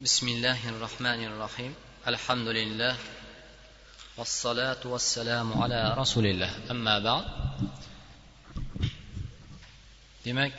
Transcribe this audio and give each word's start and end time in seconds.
بسم 0.00 0.28
الله 0.28 0.68
الرحمن 0.68 1.20
الرحيم 1.24 1.72
الحمد 2.06 2.48
لله 2.48 2.94
والصلاة 4.18 4.82
والسلام 4.84 5.62
على 5.62 5.94
رسول 5.96 6.26
الله 6.26 6.50
أما 6.70 6.98
بعد 6.98 7.24
demak 10.24 10.52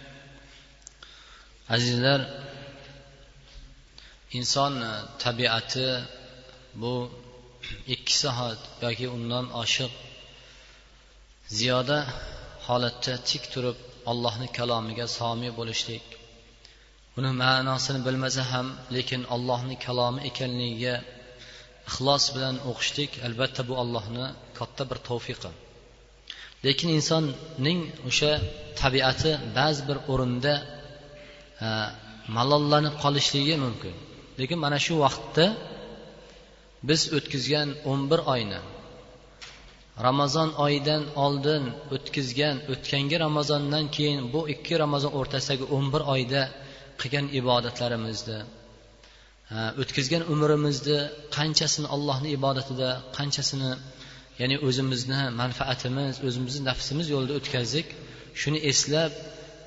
azizlar 1.70 2.21
inson 4.34 4.73
tabiati 5.20 6.02
bu 6.82 7.12
ikki 7.88 8.14
soat 8.18 8.59
yoki 8.82 9.07
undan 9.16 9.46
oshiq 9.62 9.94
ziyoda 11.57 12.00
holatda 12.68 13.14
tik 13.30 13.44
turib 13.54 13.78
allohni 14.12 14.48
kalomiga 14.57 15.05
somiy 15.20 15.52
bo'lishlik 15.59 16.05
uni 17.19 17.31
ma'nosini 17.43 18.01
bilmasa 18.07 18.43
ham 18.53 18.67
lekin 18.97 19.21
allohni 19.35 19.77
kalomi 19.87 20.20
ekanligiga 20.30 20.95
ixlos 21.89 22.25
bilan 22.34 22.57
o'qishlik 22.70 23.12
albatta 23.27 23.62
bu 23.69 23.75
allohni 23.83 24.25
katta 24.59 24.83
bir 24.91 24.98
tavfiqi. 25.09 25.51
Lekin 26.67 26.89
insonning 26.98 27.80
o'sha 28.09 28.33
tabiati 28.80 29.33
ba'zi 29.59 29.83
bir 29.89 29.98
o'rinda 30.12 30.55
e, 31.67 31.69
malollanib 32.37 32.95
qolishligi 33.05 33.56
mumkin. 33.65 33.95
Lekin 34.41 34.59
mana 34.65 34.79
shu 34.87 34.95
vaqtda 35.05 35.47
biz 36.89 37.01
o'tkazgan 37.17 37.69
o'n 37.91 38.01
bir 38.11 38.20
oyni 38.34 38.61
ramazon 40.06 40.51
oyidan 40.65 41.03
oldin 41.25 41.62
o'tkazgan 41.95 42.56
o'tgangi 42.73 43.17
ramazondan 43.27 43.84
keyin 43.97 44.20
bu 44.34 44.41
ikki 44.55 44.75
ramazon 44.84 45.12
o'rtasidagi 45.19 45.65
o'n 45.77 45.87
bir 45.95 46.03
oyda 46.15 46.42
qilgan 47.02 47.27
ibodatlarimizni 47.41 48.38
o'tkazgan 49.83 50.23
umrimizni 50.34 50.98
qanchasini 51.37 51.89
allohni 51.95 52.28
ibodatida 52.39 52.89
qanchasini 53.19 53.72
ya'ni 54.41 54.56
o'zimizni 54.67 55.20
manfaatimiz 55.42 56.14
o'zimizni 56.28 56.62
nafsimiz 56.70 57.06
yo'lida 57.14 57.34
o'tkazdik 57.41 57.86
shuni 58.41 58.58
eslab 58.70 59.12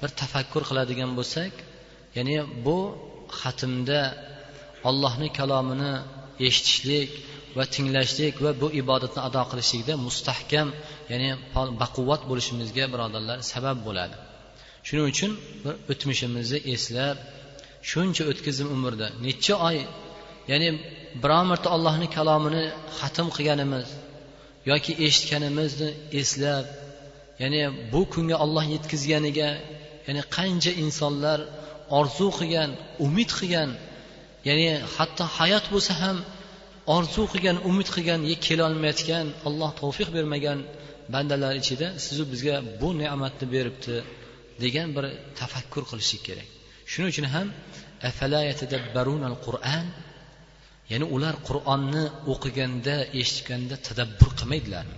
bir 0.01 0.09
tafakkur 0.21 0.63
qiladigan 0.69 1.11
bo'lsak 1.19 1.53
ya'ni 2.17 2.37
bu 2.65 2.77
xatmda 3.41 4.01
allohni 4.89 5.29
kalomini 5.39 5.93
eshitishlik 6.47 7.09
va 7.57 7.63
tinglashlik 7.75 8.35
va 8.45 8.51
bu 8.61 8.67
ibodatni 8.81 9.21
ado 9.27 9.41
qilishlikda 9.51 9.93
mustahkam 10.07 10.67
ya'ni 11.11 11.29
baquvvat 11.81 12.21
bo'lishimizga 12.29 12.85
birodarlar 12.93 13.37
sabab 13.53 13.77
bo'ladi. 13.87 14.15
Shuning 14.87 15.07
uchun 15.13 15.31
bir 15.63 15.73
o'tmishimizni 15.91 16.59
eslab 16.73 17.17
shuncha 17.89 18.23
o'tkazdim 18.31 18.67
umrda 18.75 19.07
necha 19.25 19.55
oy 19.69 19.77
ya'ni 20.51 20.69
biron 21.23 21.45
marta 21.51 21.67
allohni 21.75 22.07
kalomini 22.17 22.63
xatm 22.99 23.27
qilganimiz 23.35 23.87
yoki 24.71 24.91
eshitganimizni 25.05 25.89
eslab 26.21 26.65
ya'ni 27.41 27.61
bu 27.93 28.01
kunga 28.13 28.35
olloh 28.45 28.65
yetkazganiga 28.75 29.49
ya'ni 30.07 30.21
qancha 30.37 30.71
insonlar 30.83 31.39
orzu 31.99 32.27
qilgan 32.37 32.69
umid 33.05 33.29
qilgan 33.39 33.69
ya'ni 34.47 34.69
hatto 34.95 35.23
hayot 35.37 35.65
bo'lsa 35.73 35.93
ham 36.01 36.17
orzu 36.97 37.23
qilgan 37.33 37.57
umid 37.69 37.87
qilgan 37.95 38.21
kelolmayotgan 38.47 39.25
alloh 39.47 39.71
tavfiq 39.81 40.09
bermagan 40.17 40.59
bandalar 41.13 41.53
ichida 41.61 41.87
sizu 42.05 42.23
bizga 42.31 42.55
bu 42.81 42.89
ne'matni 43.01 43.45
beribdi. 43.55 43.95
Degan 44.63 44.89
bir 44.95 45.05
tafakkur 45.39 45.83
qilishlik 45.91 46.21
kerak. 46.27 46.49
Shuning 46.91 47.09
uchun 47.13 47.27
ham 47.35 47.47
qur'an 49.47 49.85
ya'ni 50.91 51.05
ular 51.15 51.35
qur'onni 51.47 52.03
o'qiganda 52.31 52.95
eshitganda 53.21 53.75
tadabbur 53.87 54.31
qilmaydilarmi? 54.39 54.97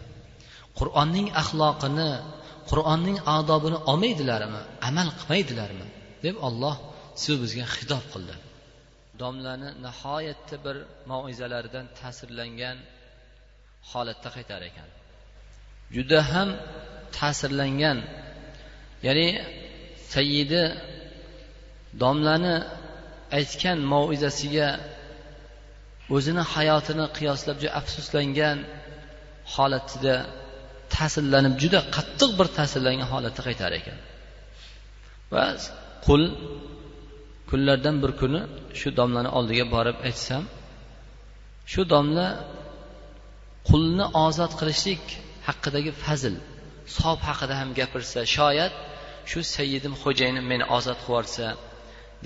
Qur'onning 0.80 1.28
axloqini 1.42 2.12
qur'onning 2.70 3.18
odobini 3.38 3.78
olmaydilarmi? 3.92 4.62
Amal 4.90 5.08
qilmaydilarmi? 5.20 5.88
deb 6.26 6.36
olloh 6.48 6.76
siz 7.24 7.36
bizga 7.44 7.66
xitob 7.76 8.04
qildi. 8.14 8.36
Domlani 9.22 9.70
nihoyatda 9.86 10.56
bir 10.66 10.78
moizalaridan 11.12 11.86
ta'sirlangan 12.00 12.78
holatda 13.92 14.30
qaytar 14.38 14.62
ekan. 14.70 14.90
Juda 15.96 16.20
ham 16.32 16.50
ta'sirlangan 17.18 17.98
ya'ni 19.06 19.28
sayyidi 20.14 20.64
domlani 22.04 22.56
aytgan 23.38 23.78
moizasiga 23.94 24.70
o'zini 26.16 26.44
hayotini 26.54 27.06
qiyoslab 27.18 27.58
juda 27.62 27.74
afsuslangan 27.82 28.58
holatida 29.56 30.16
ta'sirlanib 30.96 31.54
juda 31.64 31.80
qattiq 31.96 32.32
bir 32.40 32.48
ta'sirlangan 32.58 33.08
holatda 33.14 33.42
qaytar 33.48 33.72
ekan. 33.80 33.98
Va 35.34 35.46
qul 36.08 36.24
kunlardan 37.50 37.96
bir 38.04 38.12
kuni 38.22 38.42
shu 38.80 38.90
domlani 39.00 39.30
oldiga 39.38 39.66
borib 39.76 39.98
aytsam 40.10 40.44
shu 41.72 41.82
domla 41.94 42.28
qulni 43.70 44.06
ozod 44.26 44.52
qilishlik 44.60 45.04
haqidagi 45.48 45.92
fazil 46.04 46.36
sob 47.00 47.20
haqida 47.28 47.54
ham 47.60 47.70
gapirsa 47.80 48.20
shoyat 48.38 48.74
shu 49.30 49.40
sayyidim 49.56 49.94
xo'jayinim 50.04 50.46
meni 50.52 50.66
ozod 50.78 50.98
qilib 50.98 51.10
yuborsa 51.10 51.46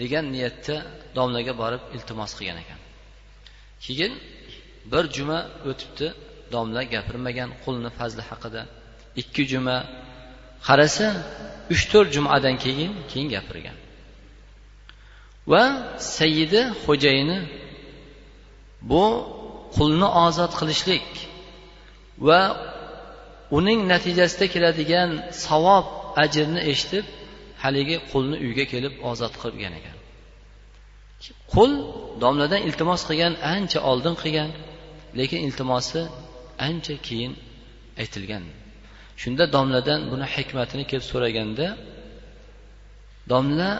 degan 0.01 0.25
niyatda 0.35 0.75
domlaga 1.17 1.53
borib 1.61 1.83
iltimos 1.95 2.31
qilgan 2.38 2.57
ekan. 2.63 2.79
Keyin 3.85 4.13
bir 4.91 5.03
juma 5.16 5.39
o'tibdi 5.69 6.07
domla 6.53 6.81
gapirmagan 6.94 7.49
qulni 7.63 7.89
fazli 7.97 8.23
haqida. 8.29 8.61
Ikki 9.22 9.44
juma 9.51 9.77
qarasa 10.67 11.07
uch 11.73 11.83
to'rt 11.91 12.09
jumadan 12.16 12.55
keyin 12.63 12.91
keyin 13.11 13.29
gapirgan. 13.35 13.78
Va 15.51 15.63
sayyidi 16.17 16.61
xo'jayini 16.83 17.39
bu 18.91 19.05
qulni 19.78 20.07
ozod 20.25 20.51
qilishlik 20.59 21.07
va 22.28 22.41
uning 23.57 23.79
natijasida 23.94 24.45
keladigan 24.53 25.09
savob 25.45 25.85
ajrni 26.23 26.62
eshitib 26.72 27.06
haligi 27.63 27.97
qulni 28.12 28.38
uyga 28.45 28.66
kelib 28.73 28.94
ozod 29.12 29.34
qilgan 29.44 29.73
ekan. 29.79 29.97
Qul 31.53 31.72
domladan 32.23 32.61
iltimos 32.67 33.01
qilgan 33.09 33.34
ancha 33.56 33.79
oldin 33.91 34.16
qilgan 34.22 34.50
lekin 35.19 35.40
iltimosi 35.47 36.01
ancha 36.67 36.95
keyin 37.07 37.34
aytilgan. 38.01 38.44
Shunda 39.22 39.44
domladan 39.56 40.00
buni 40.11 40.25
hikmatini 40.35 40.84
kelib 40.90 41.06
so'raganda 41.11 41.67
domla 43.31 43.72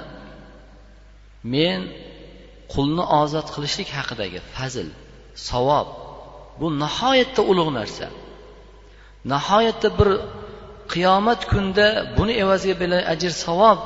men 1.56 1.81
qulni 2.74 3.04
ozod 3.22 3.48
qilishlik 3.56 3.90
haqidagi 3.98 4.40
fazl 4.56 4.88
savob 5.50 5.88
bu 6.60 6.68
nihoyatda 6.84 7.42
ulug' 7.52 7.72
narsa. 7.80 8.08
Nihoyatda 9.34 9.90
bir 10.00 10.09
qiyomat 10.94 11.42
kunida 11.52 11.88
buni 12.18 12.34
evaziga 12.44 12.76
berilgan 12.82 13.06
ajr 13.14 13.32
savob 13.46 13.80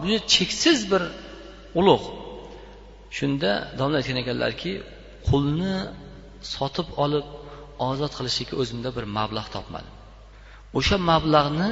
bu 0.00 0.12
cheksiz 0.34 0.78
bir 0.92 1.02
ulug' 1.80 2.06
shunda 3.16 3.50
domla 3.78 3.96
aytgan 4.00 4.18
ekanlarki 4.22 4.72
qulni 5.28 5.76
sotib 6.54 6.88
olib 7.04 7.26
ozod 7.88 8.12
qilishlikka 8.18 8.54
o'zimda 8.62 8.90
bir 8.96 9.04
mablag' 9.18 9.48
topmadim. 9.56 9.94
O'sha 10.78 10.96
mablag'ni 11.10 11.68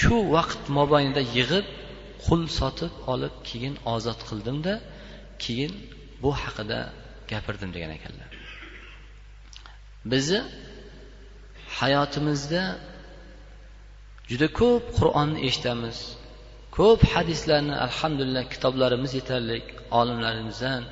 shu 0.00 0.16
vaqt 0.36 0.62
mobaynida 0.78 1.22
yig'ib 1.36 1.66
qul 2.24 2.42
sotib 2.58 2.92
olib 3.12 3.34
keyin 3.48 3.74
ozod 3.94 4.20
qildimda 4.28 4.74
keyin 5.44 5.72
bu 6.22 6.30
haqida 6.42 6.78
gapirdim 7.32 7.70
degan 7.76 7.92
ekanlar. 7.98 8.28
Bizni 10.12 10.40
hayotimizda 11.82 12.62
juda 14.30 14.48
ko'p 14.60 14.84
qur'onni 14.98 15.38
eshitamiz. 15.48 15.98
Ko'p 16.78 17.00
hadislarni 17.14 17.74
alhamdulillah 17.86 18.44
kitoblarimiz 18.54 19.12
yetarli 19.18 19.56
olimlarimizdan 20.00 20.82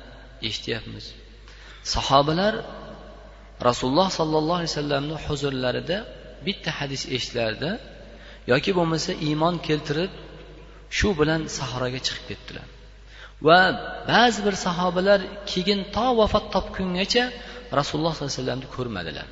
eshityapmiz. 0.47 1.05
Sahobalar 1.95 2.53
rasululloh 3.67 4.09
sollallohu 4.19 4.59
alayhi 4.59 4.73
vasallamni 4.73 5.15
huzurlarida 5.25 5.97
bitta 6.45 6.69
hadis 6.79 7.01
eshitlardi 7.15 7.71
yoki 8.51 8.71
bo'lmasa 8.77 9.11
iymon 9.27 9.55
keltirib 9.67 10.11
shu 10.97 11.09
bilan 11.19 11.41
sahroga 11.57 11.99
chiqib 12.05 12.25
ketdilar. 12.31 12.67
Va 13.47 13.59
ba'zi 14.11 14.39
bir 14.45 14.55
sahobalar 14.65 15.19
keyin 15.51 15.79
to 15.95 16.07
vafot 16.19 16.45
topgungacha 16.55 17.23
rasululloh 17.79 18.13
sollallohu 18.13 18.29
alayhi 18.29 18.39
vasallamni 18.39 18.67
ko'rmadilar. 18.75 19.27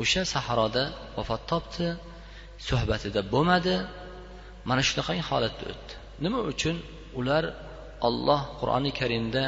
O'sha 0.00 0.22
sahroda 0.34 0.84
vafot 1.16 1.42
topdi 1.50 1.86
suhbatida 2.68 3.20
bo'lmadi 3.32 3.74
mana 4.68 4.82
shunaqangi 4.88 5.24
holatda 5.30 5.64
o'tdi. 5.72 5.92
Nima 6.24 6.38
uchun? 6.52 6.76
Ular 7.20 7.44
olloh 8.08 8.40
qur'oni 8.60 8.90
karimda 9.00 9.44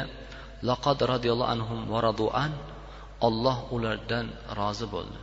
laqad 0.69 0.99
roziyallohu 1.13 1.51
anhum 1.55 1.79
va 1.93 1.99
raduan 2.07 2.51
olloh 3.27 3.57
ulardan 3.75 4.25
rozi 4.59 4.87
bo'ldi. 4.95 5.19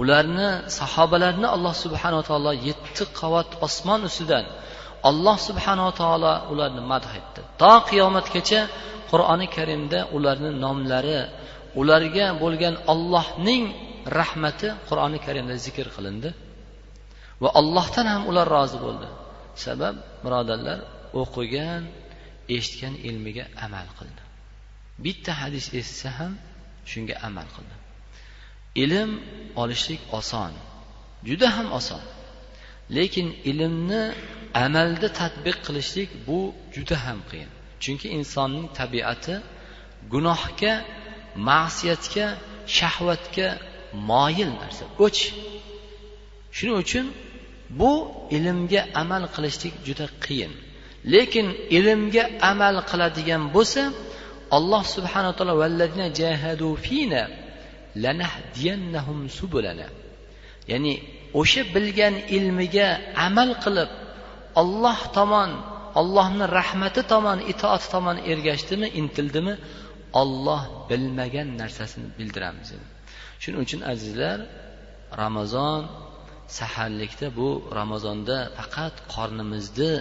Ularni 0.00 0.48
sahobalarni 0.78 1.48
alloh 1.56 1.74
subhanava 1.84 2.22
taolo 2.30 2.52
yetti 2.68 3.04
qavat 3.20 3.48
osmon 3.66 4.00
ustidan 4.08 4.44
alloh 5.10 5.36
subhanava 5.48 5.92
taolo 6.00 6.32
ularni 6.52 6.82
madh 6.92 7.08
etdi. 7.20 7.40
To 7.60 7.74
qiyomatgacha 7.88 8.60
qur'oni 9.10 9.46
karimda 9.56 9.98
ularni 10.16 10.50
nomlari 10.64 11.20
ularga 11.80 12.26
bo'lgan 12.42 12.74
ollohning 12.92 13.64
rahmati 14.18 14.68
qur'oni 14.88 15.18
karimda 15.26 15.56
zikr 15.66 15.86
qilindi. 15.96 16.30
Va 17.42 17.50
allohdan 17.60 18.06
ham 18.12 18.22
ular 18.30 18.46
rozi 18.56 18.78
bo'ldi. 18.86 19.08
Sabab 19.64 19.94
birodarlar 20.24 20.78
o'qigan 21.22 21.82
eshitgan 22.56 22.94
ilmiga 23.08 23.44
amal 23.66 23.88
qildi. 23.98 24.22
Bitta 25.04 25.32
hadis 25.42 25.66
eshitsa 25.78 26.08
ham 26.18 26.32
shunga 26.90 27.14
amal 27.28 27.48
qildi. 27.56 27.76
Ilm 28.84 29.10
olishlik 29.62 30.00
oson 30.18 30.52
juda 31.28 31.48
ham 31.56 31.68
oson. 31.78 32.02
Lekin 32.96 33.28
ilmni 33.50 34.02
amalda 34.64 35.08
tadbiq 35.20 35.56
qilishlik 35.66 36.10
bu 36.26 36.38
juda 36.74 36.96
ham 37.06 37.20
qiyin. 37.30 37.50
Chunki 37.82 38.06
insonning 38.18 38.66
tabiati 38.78 39.34
gunohga 40.12 40.74
ma'siyatga 41.48 42.26
shahvatga 42.78 43.48
moyil 44.10 44.50
narsa 44.60 44.84
o'ch. 45.04 45.20
Shuning 46.56 46.76
uchun 46.84 47.06
bu 47.80 47.92
ilmga 48.36 48.80
amal 49.02 49.24
qilishlik 49.34 49.74
juda 49.86 50.06
qiyin. 50.24 50.52
Lekin 51.14 51.46
ilmga 51.78 52.24
amal 52.50 52.76
qiladigan 52.90 53.42
bo'lsa 53.54 53.82
alloh 54.56 54.82
subhanaa 54.96 55.34
taolo 55.38 55.54
vallazina 55.62 56.06
jahadu 56.20 56.68
fina 56.84 57.22
lanahdiyannahum 58.04 59.18
subulana. 59.38 59.88
Ya'ni 60.70 60.92
o'sha 61.40 61.62
bilgan 61.74 62.14
ilmiga 62.36 62.88
amal 63.26 63.50
qilib 63.64 63.90
olloh 64.60 64.98
tomon 65.16 65.50
ollohni 66.00 66.44
rahmati 66.58 67.00
tomon 67.12 67.38
itoati 67.52 67.86
tomon 67.94 68.16
ergashdimi 68.32 68.88
intildimi 69.00 69.54
olloh 70.22 70.62
bilmagan 70.88 71.48
narsasini 71.60 72.08
bildiramiz. 72.18 72.70
Shuning 73.42 73.60
uchun 73.66 73.80
azizlar 73.92 74.38
ramazon 75.22 75.80
saharlikda 76.58 77.26
bu 77.38 77.48
ramazonda 77.78 78.38
faqat 78.58 78.94
qornimizni 79.14 79.92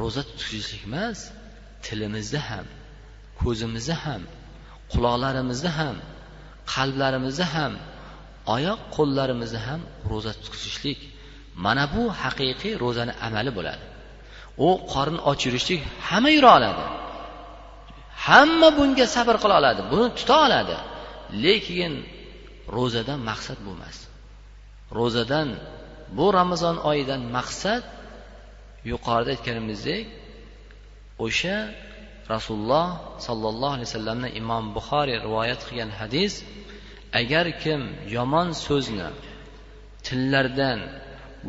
ro'za 0.00 0.22
tutishlik 0.30 0.82
emas 0.88 1.18
tilimizda 1.84 2.40
ham 2.48 2.66
ko'zimizda 3.40 3.96
ham 4.04 4.22
quloqlarimizda 4.92 5.70
ham 5.78 5.96
qalblarimizda 6.74 7.46
ham 7.54 7.72
oyoq 8.54 8.80
qo'llarimizni 8.96 9.60
ham 9.66 9.80
ro'za 10.10 10.32
tutishlik 10.44 10.98
mana 11.64 11.84
bu 11.94 12.02
haqiqiy 12.22 12.74
ro'zani 12.84 13.12
amali 13.26 13.50
bo'ladi. 13.58 13.84
U 14.66 14.68
qorin 14.92 15.18
och 15.30 15.40
yurishlik 15.46 15.80
hamma 16.08 16.30
yura 16.36 16.50
oladi. 16.58 16.84
Hamma 18.26 18.68
bunga 18.78 19.06
sabr 19.16 19.34
qila 19.42 19.54
oladi 19.60 19.80
buni 19.92 20.06
tuta 20.18 20.36
oladi. 20.46 20.76
Lekin 21.44 21.92
ro'zadan 22.76 23.20
maqsad 23.30 23.58
bu 23.66 23.70
emas 23.78 23.98
ro'zadan 24.98 25.48
bu 26.16 26.26
ramazon 26.38 26.76
oyidan 26.90 27.22
maqsad 27.36 27.82
yuqorida 28.90 29.30
aytganimizdek 29.36 30.04
o'sha 31.26 31.56
rasululloh 32.34 32.88
sollallohu 33.26 33.74
alayhi 33.76 33.88
vasallamni 33.90 34.28
imom 34.40 34.64
buxoriy 34.76 35.16
rivoyat 35.26 35.60
qilgan 35.68 35.90
hadis 36.00 36.32
agar 37.20 37.46
kim 37.62 37.80
yomon 38.16 38.48
so'zni 38.66 39.08
tillardan 40.06 40.80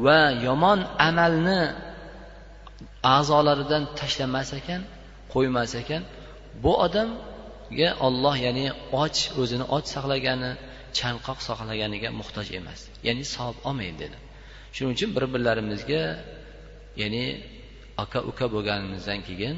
va 0.05 0.21
yomon 0.47 0.79
amalni 1.09 1.61
a'zolaridan 3.15 3.83
tashlamas 3.99 4.49
ekan 4.59 4.81
qo'ymas 5.33 5.71
ekan 5.81 6.03
bu 6.63 6.71
odamga 6.85 7.89
olloh 8.07 8.35
ya'ni 8.45 8.67
och 9.03 9.17
o'zini 9.41 9.65
och 9.75 9.85
saqlagani 9.93 10.51
chanqoq 10.99 11.39
saqlaganiga 11.47 12.09
muhtoj 12.19 12.47
emas. 12.59 12.79
Ya'ni 13.07 13.23
savob 13.35 13.57
olmaydi 13.67 13.97
dedi. 14.03 14.17
Shuning 14.75 14.91
uchun 14.95 15.09
bir 15.15 15.25
birlarimizga 15.33 16.03
ya'ni 17.01 17.25
aka 18.03 18.19
uka 18.29 18.45
bo'lganimizdan 18.53 19.19
keyin 19.27 19.57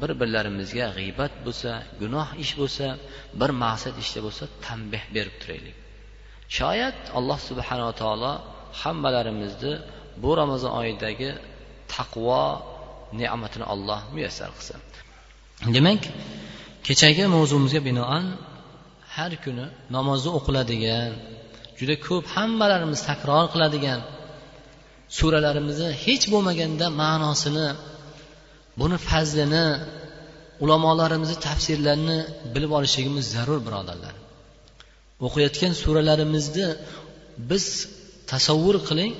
bir 0.00 0.10
birlarimizga 0.20 0.86
g'iybat 0.96 1.32
bo'lsa 1.46 1.70
gunoh 2.00 2.28
ish 2.44 2.52
bo'lsa 2.60 2.86
bir 3.40 3.50
maqsad 3.64 3.94
ishda 4.04 4.20
bo'lsa 4.26 4.44
tanbeh 4.66 5.02
berib 5.16 5.36
turaylik. 5.42 5.76
Shoyat 6.58 6.98
alloh 7.18 7.38
subhanava 7.48 7.92
taolo 8.02 8.32
hammalarimizni 8.82 9.72
bu 10.22 10.30
ramazon 10.40 10.72
oyidagi 10.80 11.30
taqvo 11.94 12.44
ne'matini 13.20 13.66
alloh 13.74 14.00
muyassar 14.14 14.50
qilsin. 14.56 14.80
Demak 15.76 16.02
kechagi 16.86 17.24
mavzumizga 17.34 17.80
binoan 17.88 18.24
har 19.16 19.32
kuni 19.44 19.66
namozni 19.96 20.30
o'qiladigan 20.38 21.10
juda 21.78 21.94
ko'p 22.06 22.24
hammalarimiz 22.36 23.00
takror 23.10 23.44
qiladigan 23.54 24.00
suralarimizni 25.18 25.90
hech 26.04 26.24
bo'lmaganda 26.32 26.86
ma'nosini 27.02 27.68
buni 28.80 28.96
fazlini 29.08 29.66
ulamolarimizni 30.64 31.38
tafsirlarini 31.48 32.18
bilib 32.54 32.72
olishligimiz 32.78 33.24
zarur 33.34 33.60
birodarlar. 33.66 34.14
O'qiyotgan 35.26 35.72
suralarimizni 35.82 36.68
biz 37.50 37.64
tasavvur 38.32 38.76
qiling 38.88 39.12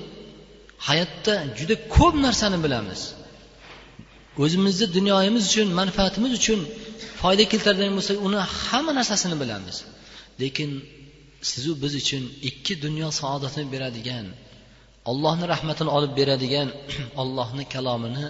hayotda 0.88 1.34
juda 1.58 1.74
ko'p 1.96 2.14
narsani 2.26 2.58
bilamiz. 2.64 3.00
O'zimizni 4.42 4.86
dunyoyimiz 4.96 5.44
uchun 5.50 5.68
manfaatimiz 5.80 6.32
uchun 6.40 6.60
foyda 7.20 7.44
keltiradigan 7.52 7.94
bo'lsa 7.98 8.12
uni 8.26 8.40
hamma 8.64 8.92
narsasini 8.98 9.36
bilamiz. 9.42 9.76
Lekin 10.42 10.70
sizu 11.50 11.70
biz 11.82 11.92
uchun 12.02 12.22
ikki 12.48 12.74
dunyo 12.84 13.08
saodatini 13.20 13.66
beradigan 13.74 14.26
allohni 15.10 15.46
rahmatini 15.54 15.90
olib 15.96 16.12
beradigan 16.20 16.68
ollohni 17.22 17.64
kalomini 17.74 18.26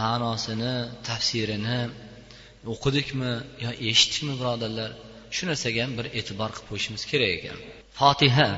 ma'nosini 0.00 0.74
tafsirini 1.08 1.78
o'qidikmi 2.72 3.32
yo 3.64 3.70
eshitdikmi 3.90 4.34
birodarlar 4.40 4.90
shu 5.36 5.42
narsaga 5.50 5.80
ham 5.84 5.92
bir 5.98 6.06
e'tibor 6.18 6.50
qilib 6.54 6.66
qo'yishimiz 6.70 7.02
kerak 7.10 7.30
ekan. 7.38 7.58
Fotiha 7.98 8.48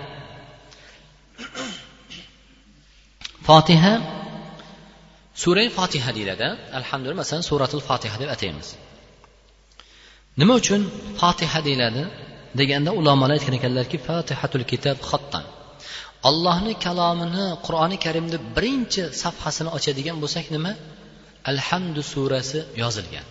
fotiha 3.48 3.94
surai 5.42 5.68
fotiha 5.78 6.10
deyiladi. 6.16 6.48
Alhamdulillah 6.80 7.18
masalan 7.22 7.44
suratul 7.50 7.82
fotiha 7.88 8.16
deb 8.22 8.30
ataymiz. 8.36 8.68
Nima 10.40 10.54
uchun 10.60 10.80
fotiha 11.20 11.60
deyiladi? 11.68 12.02
Deganda 12.60 12.90
ulamolar 13.00 13.34
aytgan 13.38 13.54
ekanlarki 13.58 13.96
fotihatul 14.08 14.64
kitob 14.72 14.98
xottan 15.10 15.44
allohni 16.28 16.72
kalomini 16.84 17.46
qur'oni 17.66 17.96
karimni 18.04 18.38
birinchi 18.56 19.02
safhasini 19.22 19.70
ochadigan 19.76 20.16
bo'lsak 20.22 20.46
nima? 20.56 20.72
Alhamdu 21.52 22.00
surasi 22.12 22.58
yozilgan. 22.82 23.26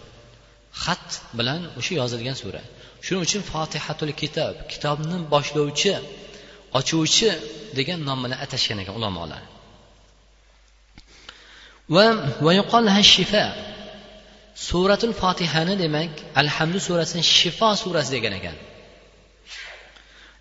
Xat 0.83 1.07
bilan 1.37 1.61
o'sha 1.79 1.93
yozilgan 2.01 2.35
sura. 2.41 2.61
Shuning 3.05 3.23
uchun 3.27 3.41
fotihatul 3.51 4.13
kitob 4.21 4.55
kitobni 4.71 5.17
boshlovchi 5.33 5.93
ochuvchi 6.79 7.29
degan 7.77 7.99
nom 8.07 8.19
bilan 8.23 8.37
atashgan 8.45 8.77
ekan 8.83 8.93
ulamolar. 8.99 9.41
va 11.96 13.02
shifa 13.14 13.44
suratul 14.68 15.14
fotihani 15.22 15.74
demak 15.82 16.12
alhamdu 16.42 16.78
surasini 16.86 17.22
shifo 17.38 17.70
surasi 17.82 18.10
degan 18.16 18.34
ekan 18.40 18.58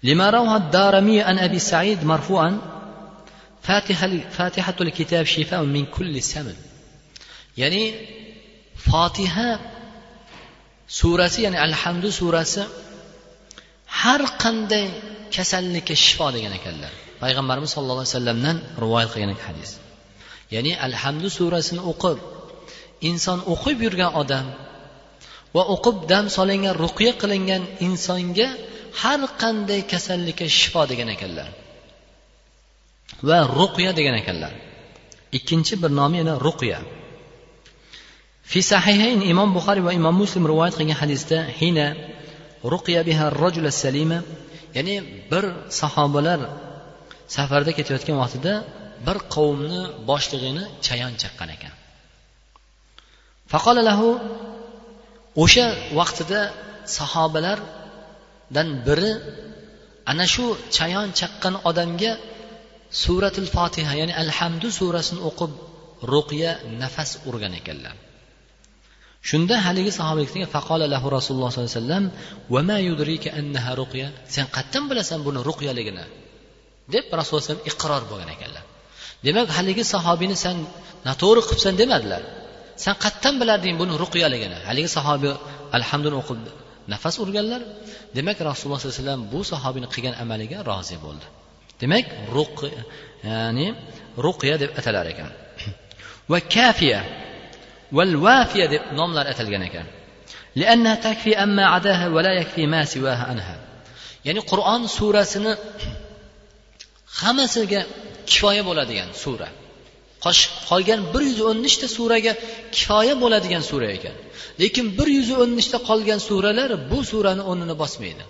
لما 0.04 0.30
روى 0.30 0.56
الدارمي 0.56 1.22
عن 1.22 1.40
أبي 1.40 1.60
سعيد 1.60 2.06
مرفوعا 2.06 2.62
فاتحة, 3.64 4.10
فاتحة 4.32 4.76
الكتاب 4.82 5.26
شفاء 5.26 5.64
من 5.64 5.86
كل 5.86 6.24
سمن 6.24 6.56
ya'ni 7.62 7.84
fotiha 8.88 9.50
surasi 11.00 11.40
ya'ni 11.46 11.58
alhamdu 11.68 12.08
surasi 12.20 12.64
har 14.02 14.22
qanday 14.44 14.86
kasallikka 15.36 15.94
shifo 16.06 16.28
degan 16.36 16.54
ekanlar 16.60 16.94
payg'ambarimiz 17.24 17.70
sallallohu 17.76 18.00
alayhi 18.02 18.14
vasallamdan 18.16 18.58
rivoyat 18.84 19.10
qilgan 19.14 19.40
hadis 19.48 19.70
ya'ni 20.55 20.73
alhamdu 20.87 21.29
surasini 21.39 21.83
o'qib 21.93 22.19
inson 23.09 23.39
o'qib 23.53 23.79
yurgan 23.87 24.11
odam 24.23 24.47
va 25.57 25.63
o'qib 25.75 25.97
dam 26.13 26.25
solingan 26.37 26.75
ruqya 26.85 27.13
qilingan 27.23 27.63
insonga 27.87 28.49
har 29.03 29.21
qanday 29.43 29.81
kasallikka 29.93 30.47
shifo 30.59 30.83
degan 30.91 31.09
ekanlar 31.17 31.49
va 33.29 33.39
ruqya 33.59 33.91
degan 33.99 34.15
ekanlar. 34.23 34.53
Ikkinchi 35.39 35.75
bir 35.83 35.91
nomi 36.01 36.17
yana 36.23 36.35
ruqya. 36.47 36.79
Fi 38.51 38.61
sahihayn 38.73 39.21
imom 39.33 39.51
buxoriy 39.57 39.85
va 39.89 39.93
imom 40.01 40.15
muslim 40.23 40.45
rivoyat 40.51 40.75
qilgan 40.79 40.99
hadisda 41.03 41.39
hina 41.59 41.87
ruqya 42.73 43.01
biha 43.09 43.25
rajula 43.43 43.71
salima 43.83 44.19
ya'ni 44.77 44.95
bir 45.31 45.45
sahobalar 45.81 46.41
safarda 47.37 47.71
ketayotgan 47.79 48.17
vaqtida 48.23 48.53
bir 49.07 49.17
qavmni 49.35 49.81
boshlig'ini 50.11 50.65
chayon 50.87 51.15
chaqqan 51.23 51.51
ekan. 51.57 51.75
Faqolalahu 53.53 54.09
o'sha 55.43 55.67
vaqtida 55.99 56.41
sahobalardan 56.99 58.69
biri 58.87 59.13
ana 60.11 60.27
shu 60.35 60.45
chayon 60.77 61.09
chaqqan 61.21 61.55
odamga 61.71 62.13
suratul 63.05 63.49
fotiha 63.57 63.93
ya'ni 64.01 64.15
alhamdu 64.23 64.69
surasini 64.79 65.21
o'qib 65.29 65.53
ruqya 66.13 66.51
nafas 66.83 67.11
urgan 67.29 67.55
ekanlar. 67.61 67.97
Shunda 69.29 69.57
haligi 69.67 69.93
sahoba 69.99 70.23
faqola 70.55 70.87
lahu 70.95 71.07
rasululloh 71.17 71.51
sollallohu 71.51 71.71
alayhi 71.71 71.81
vasallam 71.81 72.05
ma 72.69 72.77
yudrika 72.89 73.29
annaha 73.41 73.71
ruqya? 73.81 74.07
Sen 74.35 74.47
qayerdan 74.57 74.85
bilasan 74.91 75.19
buni 75.27 75.41
ruqyaligini 75.49 76.05
deb 76.95 77.05
rasululloh 77.19 77.45
alayhi 77.47 77.69
iqror 77.71 78.03
bo'lgan 78.11 78.31
ekanlar. 78.37 78.65
Demak 79.27 79.49
haligi 79.57 79.85
sahobiyni 79.95 80.37
sen 80.45 80.57
noto'g'ri 81.09 81.43
qilibsan 81.49 81.75
demadilar 81.81 82.23
san 82.85 82.95
qayerdan 83.03 83.35
bilarding 83.41 83.75
buni 83.81 83.93
ruqyaligini 84.03 84.59
haligi 84.69 84.91
sahobiy 84.97 85.35
alhamduni 85.79 86.17
o'qib 86.23 86.39
nafas 86.93 87.15
urganlar 87.25 87.63
demak 88.17 88.39
rasululloh 88.51 88.79
sollallohu 88.81 88.97
alayhi 88.99 89.05
vasallam 89.05 89.23
bu 89.33 89.41
sahobiyni 89.53 89.89
qilgan 89.95 90.15
amaliga 90.23 90.59
rozi 90.71 90.97
bo'ldi 91.05 91.27
demak 91.83 92.07
ruq 92.37 92.59
ya'ni 93.29 93.67
ruqya 94.27 94.55
deb 94.63 94.71
atalar 94.79 95.07
ekan 95.13 95.31
va 96.33 96.39
kafiya 96.55 97.01
val 97.97 98.15
vafiya 98.27 98.67
deb 98.75 98.83
nomlar 98.99 99.25
atalgan 99.33 99.63
ekan 99.69 99.87
ya'ni 104.27 104.43
qur'on 104.51 104.83
surasini 104.97 105.53
hammasiga 107.21 107.81
kifoya 108.31 108.63
bo'ladigan 108.69 109.11
sura. 109.25 109.49
Qolgan 110.71 111.01
bir 111.13 111.23
yuz 111.31 111.41
o'n 111.49 111.59
nechta 111.67 111.87
suraga 111.97 112.33
kifoya 112.77 113.15
bo'ladigan 113.23 113.63
sura 113.71 113.89
ekan. 113.97 114.17
Lekin 114.63 114.87
bir 114.99 115.09
yuz 115.19 115.29
o'n 115.43 115.51
nechta 115.59 115.79
qolgan 115.89 116.21
suralar 116.29 116.71
bu 116.91 116.99
surani 117.11 117.43
o'rnini 117.51 117.75
bosmaydi. 117.83 118.25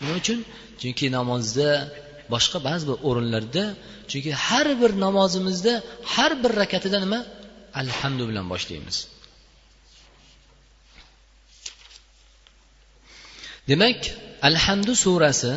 Nima 0.00 0.14
uchun? 0.20 0.38
Chunki 0.80 1.06
namozda 1.18 1.68
boshqa 2.32 2.58
ba'zi 2.68 2.84
bir 2.90 2.96
o'rinlarda 3.08 3.64
chunki 4.10 4.32
har 4.46 4.68
bir 4.80 4.90
namozimizda 5.04 5.74
har 6.14 6.32
bir 6.42 6.52
rakatida 6.62 6.98
nima? 7.04 7.20
Alhamdu 7.82 8.22
bilan 8.30 8.46
boshlaymiz. 8.52 8.96
Demak 13.70 14.00
alhamdu 14.48 14.92
surasi 15.04 15.52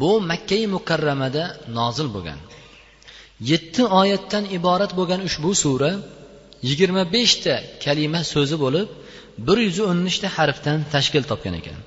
bu 0.00 0.10
makkai 0.30 0.64
mukarramada 0.74 1.44
nozil 1.78 2.08
bo'lgan 2.14 2.38
yetti 3.50 3.82
oyatdan 4.00 4.44
iborat 4.58 4.92
bo'lgan 4.98 5.20
ushbu 5.28 5.50
sura 5.62 5.92
yigirma 6.68 7.02
beshta 7.14 7.54
kalima 7.84 8.20
so'zi 8.32 8.56
bo'lib 8.64 8.88
bir 9.46 9.58
yuz 9.66 9.78
o'n 9.90 9.98
nechta 10.06 10.28
harfdan 10.36 10.78
tashkil 10.94 11.24
topgan 11.30 11.56
ekan 11.62 11.80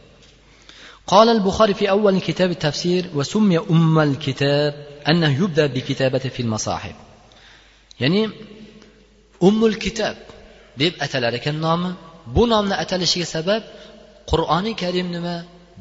قال 1.13 1.29
البخاري 1.29 1.73
في 1.73 1.89
أول 1.95 2.15
كتاب 2.29 2.49
التفسير 2.51 3.03
وسمي 3.17 3.57
أم 3.73 3.99
الكتاب 3.99 4.73
أنه 5.09 5.31
يبدأ 5.41 5.65
بكتابة 5.65 6.19
في 6.35 6.41
المصاحف 6.45 6.95
يعني 7.99 8.21
أم 9.43 9.59
الكتاب 9.65 10.15
deb 10.81 10.93
atalar 11.05 11.33
ekan 11.39 11.57
nomi 11.65 11.91
bu 12.35 12.43
nomni 12.53 12.75
atalishiga 12.83 13.27
sabab 13.35 13.61
qur'oni 14.31 14.71
karim 14.81 15.07
nima 15.15 15.35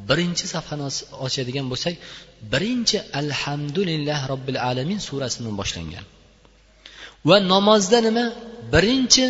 birinchi 0.10 0.46
safhani 0.54 0.84
ochadigan 1.26 1.66
bo'lsak 1.72 1.96
birinchi 2.54 2.98
alhamdulillah 3.22 4.20
robbil 4.32 4.60
alamin 4.70 5.00
surasidan 5.08 5.54
boshlangan. 5.62 6.06
Va 7.30 7.38
namozda 7.54 8.00
nima? 8.08 8.26
Birinchi 8.74 9.26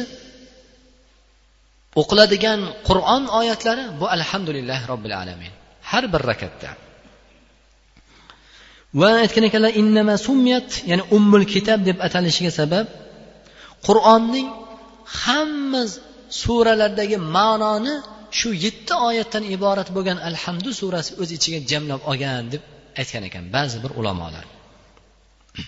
o'qiladigan 2.02 2.60
qur'on 2.88 3.24
oyatlari 3.40 3.84
bu 4.00 4.06
alhamdulillah 4.16 4.80
robbil 4.92 5.16
alamin. 5.22 5.54
Har 5.90 6.04
bir 6.14 6.22
rakatda. 6.32 6.70
Va 9.00 9.10
aytgan 9.24 9.44
ekanlar 9.50 9.72
innama 9.82 10.16
summiyat 10.28 10.70
ya'ni 10.90 11.04
ummul 11.18 11.46
kitob 11.54 11.80
deb 11.90 11.98
atalishiga 12.08 12.52
sabab 12.60 12.86
qur'onning 13.88 14.48
hamma 15.22 15.82
suralardagi 16.42 17.18
ma'noni 17.36 17.94
shu 18.40 18.50
yetti 18.66 18.94
oyatdan 19.08 19.44
iborat 19.56 19.90
bo'lgan 19.96 20.20
alhamdu 20.30 20.70
surasi 20.80 21.12
o'z 21.22 21.30
ichiga 21.38 21.60
jamlab 21.72 22.02
olgan 22.12 22.44
deb 22.54 22.64
aytgan 23.02 23.24
ekan 23.30 23.46
ba'zi 23.56 23.78
bir 23.84 23.92
ulamolar. 24.00 24.46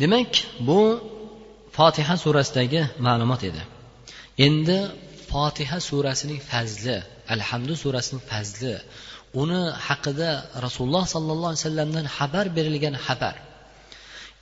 Demak 0.00 0.32
bu 0.68 0.80
fotiha 1.76 2.14
surasidagi 2.24 2.82
ma'lumot 3.06 3.42
edi. 3.50 3.62
Endi 4.46 4.78
fotiha 5.30 5.78
surasining 5.88 6.40
fazli 6.50 6.96
alhamdu 7.34 7.72
surasining 7.82 8.22
fazli 8.30 8.74
uni 9.42 9.62
haqida 9.88 10.30
rasululloh 10.64 11.04
sollallohu 11.14 11.50
alayhi 11.52 11.62
vasallamdan 11.64 12.06
xabar 12.16 12.46
berilgan 12.56 12.94
xabar. 13.06 13.34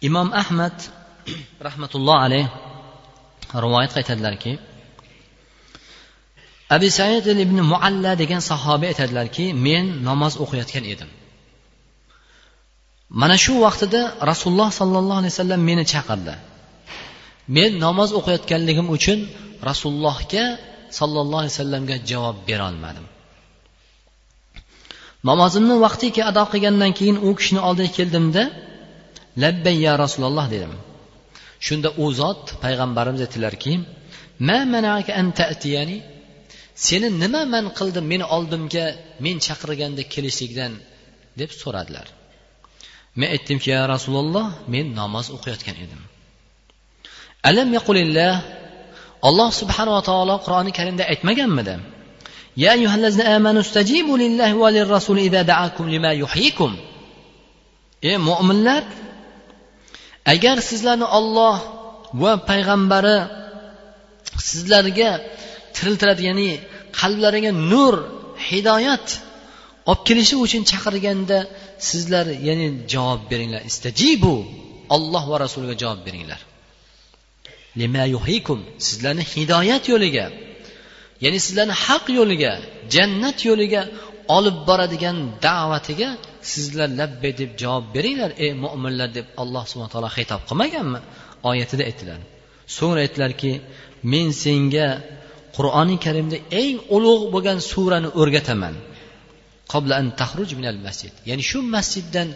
Imom 0.08 0.28
ahmad 0.42 0.76
rahmatulloh 1.66 2.16
alayh 2.26 2.46
rivoyat 3.64 3.92
qaytadilarki 3.96 4.52
abi 6.74 6.88
said 6.98 7.26
ibn 7.46 7.58
mualla 7.72 8.12
degan 8.22 8.42
sahobiy 8.50 8.88
aytadilarki 8.92 9.46
men 9.66 9.84
namoz 10.08 10.34
o'qiyotgan 10.44 10.84
edim. 10.94 11.10
Mana 13.20 13.36
shu 13.44 13.54
vaqtida 13.66 14.00
rasululloh 14.30 14.70
sollallohu 14.80 15.18
alayhi 15.20 15.34
vasallam 15.34 15.60
meni 15.68 15.84
chaqirdi. 15.92 16.34
Men 17.56 17.70
namoz 17.86 18.10
o'qiyotganligim 18.18 18.86
uchun 18.96 19.18
rasulullohga 19.68 20.44
sollallohu 20.98 21.40
alayhi 21.42 21.54
vasallamga 21.56 21.96
javob 22.10 22.36
berolmadim. 22.48 23.06
Namozimni 25.28 25.76
vaqtiga 25.86 26.22
ado 26.30 26.44
qilgandan 26.52 26.92
keyin 26.98 27.16
u 27.26 27.30
kishini 27.38 27.60
oldiga 27.68 27.90
keldimda 27.98 28.42
labbay 29.42 29.76
ya 29.86 29.92
rasululloh 30.04 30.46
dedim. 30.54 30.72
Shunda 31.66 31.88
u 32.04 32.06
zot 32.20 32.42
payg'ambarimiz 32.64 33.20
aytdilarki 33.26 33.72
seni 36.87 37.07
nima 37.23 37.41
man 37.53 37.65
qildim 37.79 38.05
meni 38.11 38.25
oldimga 38.35 38.85
men 39.25 39.35
chaqirganda 39.45 40.03
kelishlikdan 40.13 40.73
deb 41.39 41.51
so'radilar 41.61 42.07
men 43.19 43.27
aytdimki 43.35 43.69
ya 43.75 43.81
rasululloh 43.93 44.47
men 44.73 44.85
namoz 44.99 45.25
o'qiyotgan 45.35 45.75
edim 45.85 46.01
alam 47.49 47.69
yaqulillah 47.77 48.33
alloh 49.27 49.49
subhanava 49.61 50.01
taolo 50.09 50.35
qur'oni 50.45 50.71
karimda 50.79 51.03
aytmaganmidi 51.11 51.77
يا 52.63 52.73
أيها 52.77 52.95
الذين 52.95 53.21
آمنوا 53.37 53.61
استجيبوا 53.61 54.17
لله 54.23 54.49
وللرسول 54.63 55.17
إذا 55.27 55.41
دعاكم 55.41 55.89
لما 55.89 56.11
يحييكم 56.23 56.71
ey 58.09 58.17
mo'minlar 58.29 58.83
agar 60.33 60.57
sizlarni 60.69 61.07
olloh 61.19 61.57
va 62.21 62.33
payg'ambari 62.49 63.17
sizlarga 64.49 65.11
tiriltiradi 65.76 66.22
ya'ni 66.30 66.48
qalblariga 67.00 67.52
nur 67.72 67.94
hidoyat 68.48 69.06
olib 69.90 70.02
kelishi 70.08 70.34
uchun 70.44 70.62
chaqirganda 70.70 71.38
sizlar 71.88 72.26
ya'ni 72.48 72.66
javob 72.92 73.20
beringlar. 73.30 73.62
Istajibu 73.70 74.34
olloh 74.94 75.24
va 75.30 75.36
rasuliga 75.44 75.74
javob 75.82 76.00
beringlar. 76.06 76.40
Sizlarni 78.86 79.24
hidoyat 79.32 79.84
yo'liga 79.92 80.26
ya'ni 81.24 81.38
sizlarni 81.46 81.74
haq 81.84 82.04
yo'liga 82.18 82.52
jannat 82.94 83.38
yo'liga 83.48 83.82
olib 84.36 84.56
boradigan 84.68 85.16
da'vatiga 85.46 86.08
sizlar 86.52 86.88
labbay 87.00 87.32
deb 87.40 87.50
javob 87.62 87.84
beringlar 87.96 88.30
ey 88.44 88.50
mo'minlar 88.64 89.08
deb 89.18 89.26
alloh 89.42 89.64
subhana 89.70 89.90
taolo 89.94 90.10
xitob 90.16 90.40
qilmaganmi? 90.48 91.00
Oyatida 91.50 91.82
aytdilar 91.90 92.20
so'ngra 92.76 93.00
aytdilarki 93.06 93.52
men 94.12 94.26
senga 94.44 94.88
qur'oni 95.56 95.96
karimda 96.06 96.36
eng 96.62 96.76
ulug' 96.96 97.24
bo'lgan 97.34 97.58
surani 97.70 98.08
o'rgataman. 98.20 98.74
Masjid. 100.86 101.12
Ya'ni 101.28 101.42
shu 101.50 101.58
masjiddan 101.76 102.28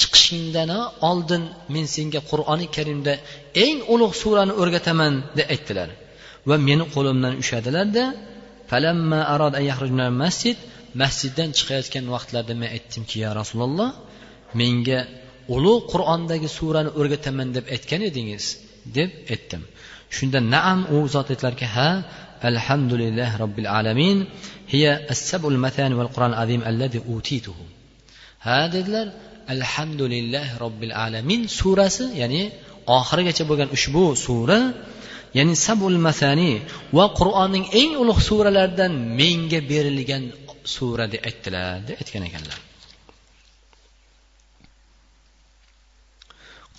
chiqishingdan 0.00 0.70
oldin 1.10 1.42
men 1.74 1.84
senga 1.94 2.20
qur'oni 2.30 2.66
karimda 2.76 3.12
eng 3.64 3.78
ulug' 3.94 4.14
surani 4.22 4.52
o'rgataman 4.62 5.12
deb 5.38 5.46
aytdilar. 5.54 5.88
Va 6.48 6.56
meni 6.68 6.84
qo'limdan 6.94 7.32
ushladilarda 7.42 8.04
masjid 10.22 10.56
masjiddan 11.02 11.48
chiqayotgan 11.58 12.04
vaqtlarida 12.14 12.54
men 12.62 12.68
aytdimki 12.76 13.16
ya 13.24 13.30
rasululloh 13.40 13.90
menga 14.60 15.00
ulug' 15.56 15.84
qur'ondagi 15.92 16.48
surani 16.58 16.90
o'rgataman 16.98 17.48
deb 17.56 17.64
aytgan 17.74 18.00
edingiz 18.10 18.44
deb 18.96 19.10
aytdim. 19.34 19.62
Shunda 20.16 20.38
naam 20.54 20.80
u 20.94 20.96
zot 21.14 21.26
aytdilarki 21.32 21.66
ha 21.76 21.88
alhamdulillah 22.49 23.29
robbil 23.43 23.69
alamin 23.79 24.17
hiya 24.73 24.91
as-sab'ul 25.13 25.57
mathani 25.65 25.93
val 25.99 26.11
qur'an 26.15 26.33
azim 26.43 26.61
alladhi 26.69 26.99
utituhu 27.15 27.63
ha 28.45 28.59
dedilar 28.75 29.07
alhamdulillah 29.55 30.47
robbil 30.63 30.93
alamin 31.05 31.41
surasi 31.59 32.05
ya'ni 32.21 32.41
oxirigacha 32.97 33.43
bo'lgan 33.49 33.69
ushbu 33.77 34.05
sura 34.25 34.59
ya'ni 35.37 35.53
sabul 35.67 35.97
masani 36.07 36.51
va 36.97 37.05
qur'onning 37.19 37.65
eng 37.81 37.91
ulug' 38.03 38.21
suralaridan 38.29 38.91
menga 39.19 39.59
berilgan 39.71 40.23
sura 40.75 41.05
deb 41.13 41.21
aytdilar 41.29 41.75
deb 41.87 41.95
aytgan 42.01 42.25
ekanlar 42.31 42.59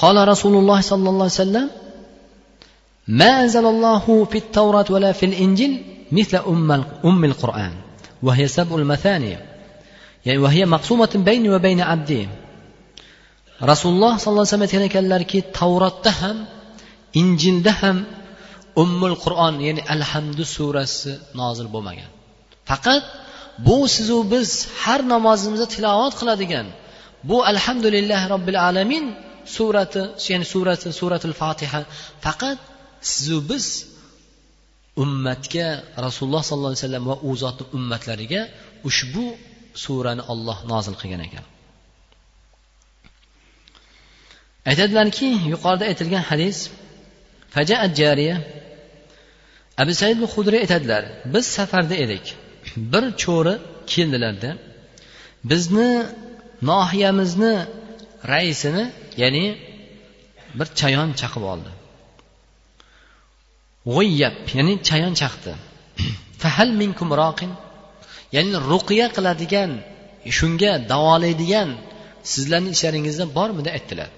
قال 0.03 0.17
رسول 0.33 0.55
الله 0.61 0.81
صلى 0.91 1.09
الله 1.13 1.27
عليه 1.29 1.43
وسلم 1.47 1.67
ما 3.09 3.31
أنزل 3.43 3.67
الله 3.67 4.05
في 4.31 4.39
التوراة 4.39 4.85
ولا 4.91 5.13
في 5.13 5.27
الإنجيل 5.27 5.73
مثل 6.13 6.37
أم 6.37 6.71
أم 7.05 7.25
القرآن 7.25 7.73
وهي 8.23 8.49
سبع 8.49 8.77
المثاني 8.77 9.39
يعني 10.27 10.39
وهي 10.39 10.67
مقسومة 10.67 11.11
بيني 11.15 11.51
وبين 11.51 11.81
عبدي 11.81 12.29
rasululloh 13.71 14.13
sollallohu 14.19 14.43
alayhi 14.43 14.53
vasallam 14.53 14.69
aytgan 14.69 14.85
ekanlarki 14.91 15.39
tavrotda 15.59 16.13
ham 16.21 16.37
injilda 17.21 17.73
ham 17.81 17.97
ummul 18.83 19.17
qur'on 19.25 19.55
ya'ni 19.67 19.83
alhamdu 19.95 20.45
surasi 20.57 21.13
nozil 21.41 21.69
bo'lmagan 21.75 22.11
faqat 22.71 23.03
bu 23.67 23.79
sizu 23.95 24.19
biz 24.33 24.49
har 24.83 25.01
namozimizda 25.15 25.67
tilovat 25.75 26.15
qiladigan 26.21 26.67
bu 27.29 27.37
alhamdulillah 27.53 28.21
robbil 28.35 28.59
alamin 28.69 29.05
surati 29.57 30.03
ya'ni 30.33 30.47
surati 30.55 30.87
suratul 31.01 31.37
fotiha 31.43 31.81
faqat 32.25 32.59
sizu 33.02 33.50
biz 33.50 33.66
ummatga 35.04 35.68
rasululloh 36.06 36.44
sollallohu 36.50 36.72
alayhi 36.74 36.84
vasallam 36.86 37.06
va 37.12 37.16
u 37.28 37.32
zotni 37.44 37.66
ummatlariga 37.78 38.42
ushbu 38.90 39.26
surani 39.84 40.24
olloh 40.32 40.58
nozil 40.72 40.96
qilgan 41.02 41.22
ekan. 41.28 41.46
Aytadilarki 44.70 45.30
yuqorida 45.54 45.86
aytilgan 45.92 46.24
hadis 46.30 46.58
fajaat 47.56 47.92
jariya. 48.02 48.36
Abu 49.82 49.94
said 50.02 50.18
hudriy 50.34 50.60
aytadilar 50.66 51.04
biz 51.34 51.46
safarda 51.58 51.96
edik. 52.06 52.26
Bir 52.92 53.04
cho'ri 53.24 53.54
keldilarda 53.94 54.52
bizni 55.52 55.92
nohiyamizni 56.70 57.56
raisini 58.34 58.84
ya'ni 59.22 59.46
bir 60.58 60.68
chayon 60.80 61.10
chaqib 61.22 61.44
oldi. 61.54 61.70
G'oyyab 63.96 64.36
ya'ni 64.58 64.74
chayon 64.88 65.14
chaqdi. 65.22 65.52
Fahal 66.42 66.70
minkum 66.82 67.10
roqin. 67.22 67.52
Ya'ni 68.36 68.52
ruqiya 68.72 69.08
qiladigan 69.16 69.72
shunga 70.38 70.72
davolaydigan 70.92 71.70
sizlarni 72.32 72.70
ichlaringizda 72.76 73.26
bormidi 73.38 73.70
aytdilar. 73.78 74.10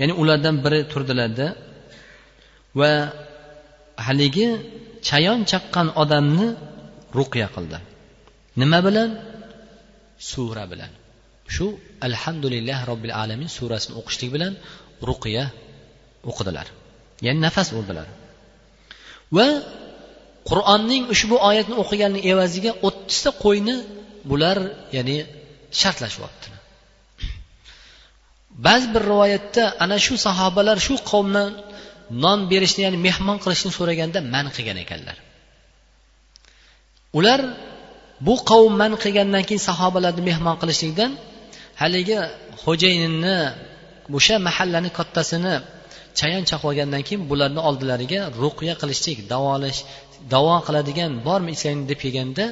Ya'ni 0.00 0.14
ulardan 0.22 0.56
biri 0.64 0.80
turdilarda 0.92 1.46
va 2.80 2.92
haligi 4.06 4.48
chayon 5.08 5.40
chaqqan 5.50 5.88
odamni 6.02 6.48
ruqya 7.18 7.48
qildi. 7.54 7.78
Nima 8.60 8.78
bilan? 8.86 9.10
Sura 10.30 10.64
bilan. 10.72 10.92
Shu 11.54 11.66
alhamdulillah 12.08 12.78
robbil 12.90 13.14
alamin 13.22 13.50
surasini 13.56 13.94
o'qishlik 14.00 14.30
bilan 14.36 14.52
ruqya 15.08 15.44
o'qidilar. 16.30 16.66
Ya'ni 17.26 17.40
nafas 17.46 17.68
urdilar. 17.78 18.08
Va 19.36 19.48
qur'onning 20.50 21.02
ushbu 21.14 21.36
oyatni 21.48 21.74
o'qiganni 21.82 22.20
evaziga 22.32 22.72
o'ttizta 22.86 23.30
qo'yni 23.44 23.76
bular 24.30 24.58
ya'ni 24.96 25.16
shartlashyapti 25.80 26.48
ba'zi 28.66 28.86
bir 28.94 29.02
rivoyatda 29.12 29.62
ana 29.84 29.96
shu 30.06 30.14
sahobalar 30.26 30.76
shu 30.86 30.94
qavmdan 31.10 31.50
non 32.24 32.38
berishni 32.50 32.80
ya'ni 32.86 32.98
mehmon 33.08 33.36
qilishni 33.44 33.70
so'raganda 33.78 34.18
man 34.34 34.46
qilgan 34.56 34.78
ekanlar. 34.84 35.16
Ular 37.18 37.40
bu 38.26 38.34
qavm 38.50 38.72
man 38.82 38.92
qilgandan 39.02 39.42
keyin 39.48 39.62
sahobalarni 39.70 40.22
mehmon 40.30 40.56
qilishlikdan 40.62 41.10
haligi 41.80 42.18
xo'jayinni 42.62 43.36
o'sha 44.16 44.36
mahallani 44.46 44.90
kattasini 44.98 45.54
chayon 46.18 46.44
chaqib 46.50 46.66
olgandan 46.70 47.02
keyin 47.06 47.22
bularni 47.30 47.60
oldilariga 47.68 48.20
ruqya 48.42 48.74
qilishlik 48.80 49.18
davolash 49.32 49.80
davo 50.32 50.56
qiladigan 50.66 51.12
bormi 51.26 51.50
ichinglar 51.56 51.88
deb 51.90 51.98
kelganda 52.04 52.44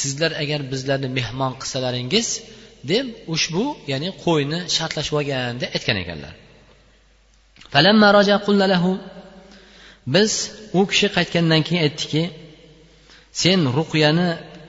sizlar 0.00 0.32
agar 0.42 0.60
bizlarni 0.72 1.08
mehmon 1.18 1.52
qilsalaringiz 1.60 2.28
deb 2.90 3.06
ushbu 3.34 3.64
ya'ni 3.92 4.08
qo'yni 4.24 4.58
shartlashib 4.76 5.14
olgan 5.20 5.54
deb 5.62 5.70
aytgan 5.76 5.96
ekanlar. 6.04 6.34
Biz 10.14 10.32
u 10.78 10.80
kishi 10.90 11.08
qaytgandan 11.16 11.62
keyin 11.66 11.82
aytdiki 11.86 12.22
sen 13.42 13.60
ruqyani 13.78 14.28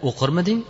o'qirmiding? 0.10 0.62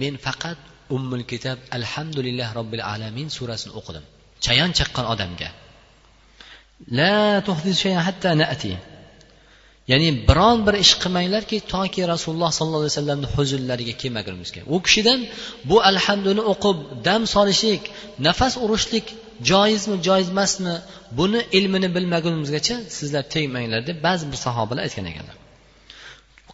Men 0.00 0.14
faqat 0.26 0.58
ummul 0.96 1.24
kitob 1.30 1.58
alhamdulillah 1.76 2.48
robbil 2.58 2.82
alamin 2.94 3.28
surasini 3.36 3.72
o'qidim. 3.80 4.04
Chayon 4.44 4.70
chaqqan 4.78 5.06
odamga. 5.12 5.48
La 6.98 7.42
hatta 8.08 8.30
nati. 8.42 8.72
Ya'ni 9.90 10.08
biron 10.28 10.58
bir 10.66 10.74
ish 10.84 10.94
qilmanglarki 11.02 11.56
toki 11.74 12.00
rasululloh 12.12 12.50
sollallohu 12.58 12.82
alayhi 12.82 12.94
vasallamni 12.94 13.26
huzurlariga 13.34 13.94
kelmagunimizga. 14.02 14.60
U 14.74 14.76
kishidan 14.86 15.20
bu 15.70 15.76
alhamduni 15.90 16.42
o'qib 16.52 16.78
dam 17.06 17.22
solishlik 17.34 17.82
nafas 18.26 18.54
urishlik 18.64 19.06
joizmi 19.50 19.96
joiz 20.06 20.28
emasmi 20.34 20.74
buni 21.18 21.40
ilmini 21.58 21.88
bilmagunimizgacha 21.96 22.76
sizlar 22.96 23.24
tegmanglar 23.34 23.80
deb 23.88 23.98
ba'zi 24.06 24.24
bir 24.32 24.38
sahobalar 24.46 24.82
aytgan 24.86 25.06
ekanlar. 25.12 25.36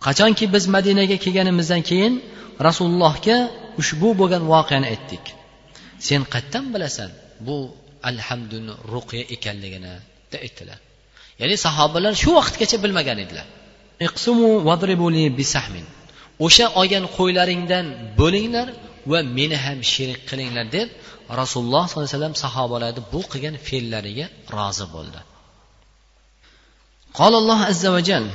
Qachonki 0.06 0.44
biz 0.54 0.64
madinaga 0.76 1.16
kelganimizdan 1.24 1.82
keyin 1.90 2.14
rasulullohga 2.66 3.38
ushbu 3.81 4.10
bo'lgan 4.19 4.43
voqeani 4.53 4.88
aytdik 4.93 5.25
sen 6.07 6.21
qayerdan 6.33 6.65
bilasan 6.73 7.10
bu 7.47 7.57
alhamduni 8.10 8.73
ruqya 8.93 9.23
ekanligini 9.36 9.93
deb 10.31 10.41
aytdilar 10.47 10.79
ya'ni 11.41 11.55
sahobalar 11.65 12.13
shu 12.23 12.29
vaqtgacha 12.39 12.77
bilmagan 12.83 13.17
edilar 13.25 13.47
o'sha 16.45 16.65
olgan 16.81 17.05
qo'ylaringdan 17.17 17.86
bo'linglar 18.19 18.67
va 19.12 19.19
meni 19.38 19.57
ham 19.65 19.79
sherik 19.93 20.21
qilinglar 20.29 20.65
deb 20.77 20.88
rasululloh 21.41 21.83
sollallohu 21.88 22.05
alayhi 22.05 22.17
vasallam 22.17 22.36
sahobalarni 22.45 23.01
bu 23.13 23.21
qilgan 23.31 23.55
fe'llariga 23.67 24.25
rozi 24.57 24.88
bo'ldi 24.95 25.21
قال 27.19 27.33
الله 27.41 27.60
عز 27.69 27.86
وجل 27.95 28.25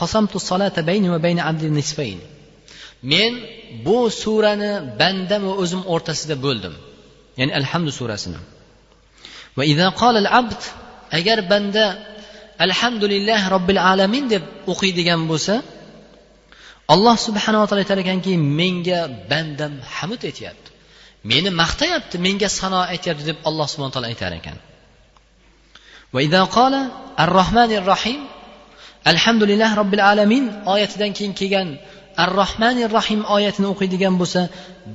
قسمت 0.00 0.32
الصلاة 0.40 0.76
بيني 0.90 1.08
وبين 1.14 1.38
عبدي 1.46 1.68
نصفين 1.78 2.18
men 3.11 3.33
bu 3.85 3.97
surani 4.21 4.71
bandam 4.99 5.41
va 5.47 5.53
o'zim 5.63 5.81
o'rtasida 5.93 6.35
bo'ldim. 6.45 6.73
Ya'ni 7.39 7.51
alhamdu 7.59 7.91
surasini. 7.99 8.39
Agar 11.17 11.37
banda 11.51 11.85
alhamdulillah 12.65 13.39
robbil 13.55 13.81
alamin 13.91 14.25
deb 14.33 14.43
o'qiydigan 14.71 15.21
bo'lsa 15.31 15.55
alloh 16.93 17.15
subhanava 17.27 17.65
taolo 17.67 17.81
aytar 17.85 17.99
ekanki 18.05 18.33
menga 18.59 18.99
bandam 19.31 19.73
hamd 19.95 20.21
aytyapti. 20.29 20.69
Meni 21.31 21.49
maqtayapti 21.61 22.15
menga 22.25 22.49
sano 22.59 22.79
aytyapti 22.93 23.23
deb 23.29 23.37
alloh 23.49 23.67
subhana 23.71 23.91
taolo 23.95 24.07
aytar 24.13 24.31
ekan. 24.39 24.57
Va 26.13 26.19
ar 27.23 27.29
rohmanir 27.39 27.83
rohim 27.93 28.21
alhamdulillah 29.11 29.69
robbil 29.81 30.03
alamin 30.11 30.45
oyatidan 30.73 31.11
keyin 31.17 31.33
kelgan 31.39 31.67
ar 32.23 32.29
rohmanir 32.41 32.89
rohim 32.97 33.21
oyatini 33.35 33.67
o'qiydigan 33.73 34.15
bo'lsa 34.21 34.41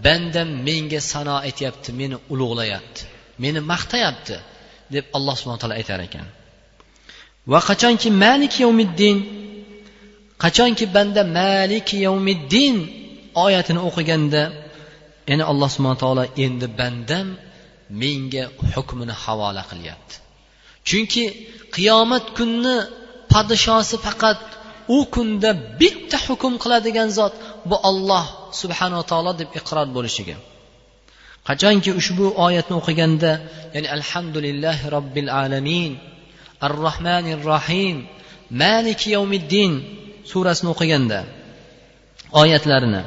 bandam 0.04 0.48
menga 0.68 1.00
sano 1.12 1.34
aytyapti 1.46 1.90
meni 2.00 2.16
ulug'layapti 2.32 3.02
meni 3.42 3.60
maqtayapti 3.72 4.36
deb 4.94 5.04
alloh 5.16 5.34
subhana 5.40 5.58
taolo 5.62 5.74
aytar 5.80 6.00
ekan. 6.08 6.26
Va 7.52 7.60
qachonki 7.68 8.08
malik 8.24 8.54
yavmiddin 8.64 9.16
qachonki 10.44 10.84
banda 10.96 11.22
malik 11.40 11.88
yavmiddin 12.06 12.76
oyatini 13.44 13.80
o'qiganda 13.88 14.42
ya'ni 15.30 15.44
alloh 15.52 15.68
subhana 15.74 15.98
taolo 16.04 16.24
endi 16.44 16.66
bandam 16.80 17.26
menga 18.02 18.44
hukmini 18.74 19.14
havola 19.22 19.62
qilyapti. 19.70 20.14
Chunki 20.88 21.24
qiyomat 21.74 22.26
kunni 22.38 22.76
podshosi 23.32 23.96
faqat 24.06 24.40
u 24.96 24.98
kunda 25.14 25.50
bitta 25.80 26.18
hukm 26.26 26.52
qiladigan 26.62 27.08
zot 27.18 27.34
bu 27.70 27.76
olloh 27.90 28.24
subhanava 28.60 29.04
taolo 29.10 29.32
deb 29.40 29.48
iqror 29.60 29.88
bo'lishiga. 29.96 30.36
Qachonki 31.48 31.90
ushbu 32.00 32.26
oyatni 32.46 32.74
o'qiganda 32.80 33.32
ya'ni 33.74 33.88
alhamdulillahi 33.96 34.84
robbil 34.96 35.28
alamin 35.42 35.92
ar 36.66 36.72
rohmanir 36.86 37.40
rohim 37.50 37.96
maliki 38.62 39.08
yawmiddin 39.16 39.72
surasini 40.30 40.68
o'qiganda 40.74 41.20
oyatlarini 42.42 43.02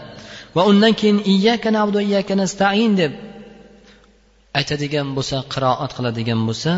va 0.56 0.62
undan 0.70 0.94
keyin 1.00 1.20
iyyaka 1.34 1.68
na'budu 1.76 1.98
va 2.00 2.04
iyyaka 2.10 2.34
nasta'in 2.44 2.92
deb 3.02 3.14
aytadigan 4.60 5.08
bo'lsa 5.18 5.38
qiroat 5.54 5.92
qiladigan 5.98 6.40
bo'lsa 6.50 6.72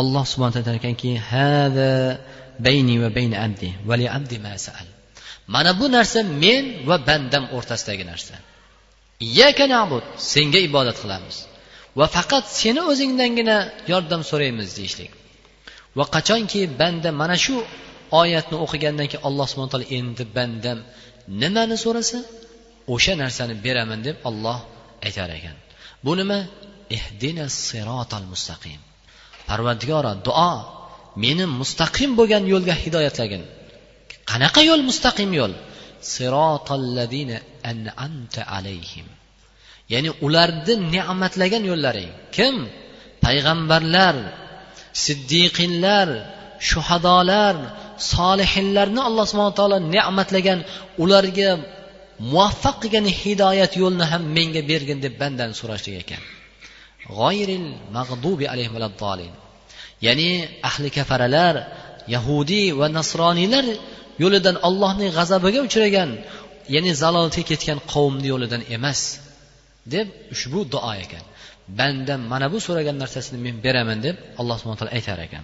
alloh 0.00 0.24
subhana 0.32 0.52
taolo 0.54 0.76
aytganki 0.78 1.10
hada 1.30 1.92
bayni 2.66 2.94
va 3.02 3.08
bayni 3.16 3.36
abdi 3.46 3.70
va 3.88 3.94
li 4.00 4.06
abdi 4.16 4.36
ma 4.44 4.52
sa'al. 4.66 4.88
Mana 5.54 5.70
bu 5.80 5.86
narsa 5.96 6.20
men 6.44 6.64
va 6.88 6.96
bandam 7.08 7.44
o'rtasidagi 7.56 8.04
narsa. 8.12 8.34
Iyyaka 9.26 9.64
na'bud 9.74 10.04
senga 10.32 10.60
ibodat 10.68 10.96
qilamiz. 11.02 11.36
Va 11.98 12.06
faqat 12.16 12.44
seni 12.60 12.80
o'zingdangina 12.90 13.56
yordam 13.92 14.22
so'raymiz 14.30 14.68
deyishlik. 14.78 15.12
Va 15.98 16.04
qachonki 16.14 16.60
banda 16.80 17.10
mana 17.20 17.36
shu 17.44 17.56
oyatni 18.20 18.56
o'qigandan 18.64 19.06
keyin 19.10 19.24
alloh 19.28 19.46
subhana 19.50 19.70
taolo 19.72 19.86
endi 19.98 20.24
bandam 20.36 20.78
nimani 21.42 21.76
so'rasa 21.84 22.18
o'sha 22.94 23.14
narsani 23.22 23.54
beraman 23.64 24.00
deb 24.06 24.16
olloh 24.28 24.58
aytar 25.06 25.30
ekan. 25.38 25.56
Bu 26.04 26.12
nima? 26.20 26.38
Ehdina 26.96 27.44
sirotal 27.64 28.26
mustaqim. 28.32 28.80
Parvardigoro 29.48 30.12
duo 30.26 30.52
meni 31.24 31.44
mustaqim 31.60 32.10
bo'lgan 32.18 32.44
yo'lga 32.52 32.74
hidoyatlagin 32.82 33.42
qanaqa 34.30 34.60
yo'l 34.68 34.82
mustaqim 34.90 35.30
yo'l? 35.40 35.54
An'amta 37.70 38.42
alayhim. 38.56 39.06
Ya'ni 39.92 40.10
ularni 40.26 40.74
ne'matlagan 40.94 41.62
yo'llaring. 41.70 42.10
Kim? 42.36 42.54
Payg'ambarlar 43.24 44.16
siddiqinlar 45.04 46.08
shuhadolar 46.70 47.54
solihinlarni 48.12 49.00
alloh 49.08 49.24
subhana 49.30 49.54
taolo 49.60 49.78
ne'matlagan 49.94 50.58
ularga 51.02 51.50
muvaffaq 52.32 52.76
qilgan 52.82 53.06
hidoyat 53.20 53.72
yo'lni 53.82 54.04
ham 54.12 54.22
menga 54.36 54.62
bergin 54.70 54.98
deb 55.04 55.14
bandani 55.22 55.54
so'rashlik 55.60 55.96
ekan. 56.02 56.22
G'oyril 57.18 57.66
mag'dubi 57.96 58.44
alayhim 58.52 58.74
ya'ni 60.07 60.29
ahli 60.69 60.87
kafaralar 60.97 61.55
yahudiy 62.15 62.67
va 62.79 62.87
nasroniylar 62.97 63.65
yo'lidan 64.23 64.55
allohning 64.67 65.11
g'azabiga 65.17 65.59
uchragan 65.67 66.09
ya'ni 66.75 66.91
zalolatga 67.01 67.43
ketgan 67.51 67.79
qavmni 67.93 68.27
yo'lidan 68.33 68.61
emas 68.75 68.99
deb 69.93 70.07
ushbu 70.33 70.59
duo 70.73 70.91
ekan 71.03 71.23
bandam 71.79 72.21
mana 72.31 72.47
bu 72.53 72.57
so'ragan 72.67 72.95
narsasini 73.03 73.39
men 73.45 73.55
beraman 73.65 73.99
deb 74.05 74.15
alloh 74.39 74.55
subhana 74.59 74.79
taolo 74.79 74.93
aytar 74.97 75.19
ekan 75.27 75.43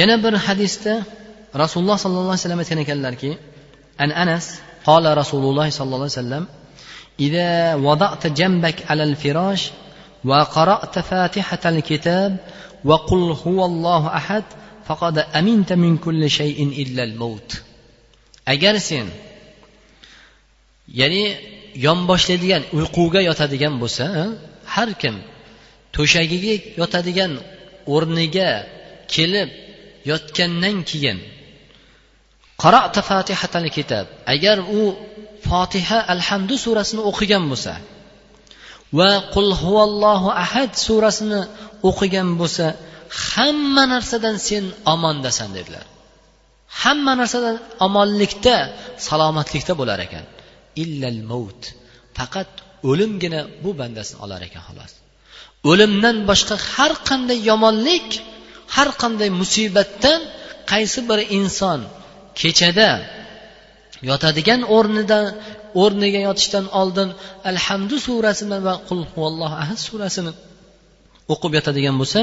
yana 0.00 0.14
bir 0.24 0.34
hadisda 0.46 0.94
rasululloh 1.62 1.96
sollallohu 2.04 2.32
alayhi 2.32 2.42
vasallam 2.44 2.60
aytgan 2.64 2.80
ekanlarki 2.84 3.30
an 4.04 4.10
anas 4.24 4.44
qola 4.88 5.10
rasululloh 5.20 5.66
sollallohu 5.78 6.06
alayhi 6.08 6.20
vasallam 6.20 6.44
إذا 7.20 7.74
وضعت 7.74 8.26
جنبك 8.26 8.90
على 8.90 9.04
الفراش 9.04 9.70
وقرأت 10.24 10.98
فاتحة 10.98 11.58
الكتاب 11.66 12.36
وقل 12.84 13.36
هو 13.46 13.64
الله 13.64 14.16
أحد 14.16 14.44
فقد 14.86 15.18
أمنت 15.18 15.72
من 15.72 15.96
كل 15.98 16.30
شيء 16.30 16.58
إلا 16.82 17.02
الموت 17.04 17.62
agar 18.52 18.76
sen 18.88 19.08
ya'ni 21.00 21.24
yonboshlaydigan 21.86 22.62
uyquga 22.76 23.20
yotadigan 23.28 23.74
bo'lsa 23.82 24.06
har 24.74 24.90
kim 25.00 25.16
to'shagiga 25.96 26.54
yotadigan 26.80 27.32
o'rniga 27.94 28.50
kelib 29.14 29.48
yotgandan 30.10 30.76
keyin 30.90 31.18
qarata 32.62 33.00
fatihatal 33.10 33.68
kitob 33.76 34.06
agar 34.34 34.56
u 34.78 34.80
fotiha 35.48 35.98
alhamdu 36.14 36.54
surasini 36.64 37.02
o'qigan 37.10 37.44
bo'lsa 37.50 37.74
va 38.97 39.11
qul 39.33 39.49
huvallohu 39.61 40.29
ahad 40.43 40.71
surasini 40.85 41.41
o'qigan 41.89 42.29
bo'lsa 42.41 42.65
hamma 43.31 43.83
narsadan 43.93 44.35
sen 44.47 44.63
omondasan 44.93 45.49
dedilar. 45.57 45.85
Hamma 46.81 47.13
narsadan 47.21 47.55
omonlikda 47.85 48.55
salomatlikda 49.07 49.73
bo'lar 49.81 49.99
ekan. 50.07 50.25
Illal 50.83 51.19
mavt 51.31 51.61
faqat 52.17 52.51
o'limgina 52.89 53.41
bu 53.63 53.71
bandasini 53.79 54.17
olar 54.25 54.41
ekan 54.47 54.63
xolos. 54.67 54.91
O'limdan 55.71 56.17
boshqa 56.29 56.55
har 56.73 56.93
qanday 57.09 57.39
yomonlik 57.49 58.09
har 58.75 58.89
qanday 59.01 59.29
musibatdan 59.41 60.19
qaysi 60.71 60.99
bir 61.09 61.19
inson 61.37 61.79
kechada 62.39 62.89
yotadigan 64.09 64.61
o'rnida 64.75 65.19
o'rniga 65.83 66.19
yotishdan 66.27 66.65
oldin 66.81 67.09
alhamdu 67.51 67.95
surasini 68.07 68.57
va 68.67 68.73
qul 68.87 69.01
huvallohu 69.11 69.55
ahad 69.63 69.79
surasini 69.87 70.31
o'qib 71.33 71.51
yotadigan 71.57 71.95
bo'lsa 72.01 72.19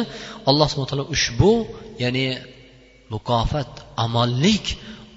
alloh 0.51 0.67
subhana 0.71 0.91
taolo 0.93 1.07
ushbu 1.17 1.53
ya'ni 2.03 2.27
mukofot 3.15 3.71
amonlik 4.05 4.65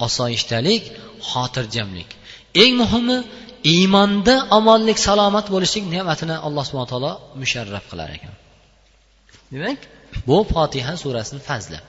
osoyishtalik 0.05 0.83
xotirjamlik. 1.29 2.09
Eng 2.63 2.73
muhimi 2.81 3.17
iymonda 3.73 4.35
omonlik 4.57 4.97
salomat 5.07 5.45
bo'lishlik 5.53 5.85
ne'matini 5.95 6.35
alloh 6.47 6.63
subhana 6.69 6.89
taolo 6.93 7.11
musharraf 7.41 7.85
qilar 7.91 8.09
ekan. 8.17 8.33
Demak 9.53 9.79
bu 10.27 10.37
fotiha 10.53 10.93
surasini 11.03 11.41
fazli. 11.49 11.79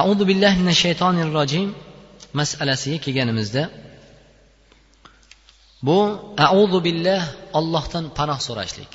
Audu 0.00 0.22
billahi 0.30 0.56
minash 0.62 0.80
shaytonir 0.84 1.28
rojim 1.38 1.68
masalasiga 2.40 2.98
kelganimizda 3.04 3.62
bu 5.86 5.98
auzu 6.48 6.78
billah 6.86 7.22
ollohdan 7.58 8.04
panoh 8.18 8.40
so'rashlik. 8.48 8.90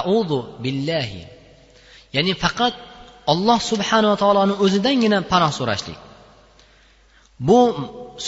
Auzu 0.00 0.38
billahi. 0.64 1.22
Ya'ni 2.16 2.32
faqat 2.44 2.74
olloh 3.32 3.58
subhanava 3.70 4.16
taoloni 4.22 4.54
o'zidangina 4.64 5.18
panoh 5.32 5.52
so'rashlik. 5.58 5.98
Bu 7.48 7.60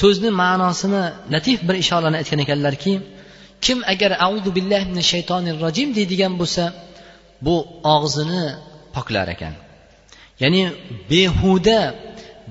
so'zni 0.01 0.31
ma'nosini 0.43 1.03
latif 1.35 1.59
bir 1.69 1.77
ishorani 1.83 2.17
aytgan 2.21 2.41
ekanlarki 2.45 2.93
kim 3.65 3.79
agar 3.93 4.11
auzu 4.27 4.51
billahi 4.57 4.87
min 4.93 5.03
shaytonir 5.13 5.57
rojim 5.65 5.89
deydigan 5.99 6.33
bo'lsa 6.41 6.65
bu 7.47 7.57
og'zini 7.97 8.45
poklar 8.95 9.27
ekan. 9.35 9.55
Ya'ni 10.43 10.63
behuda 11.11 11.81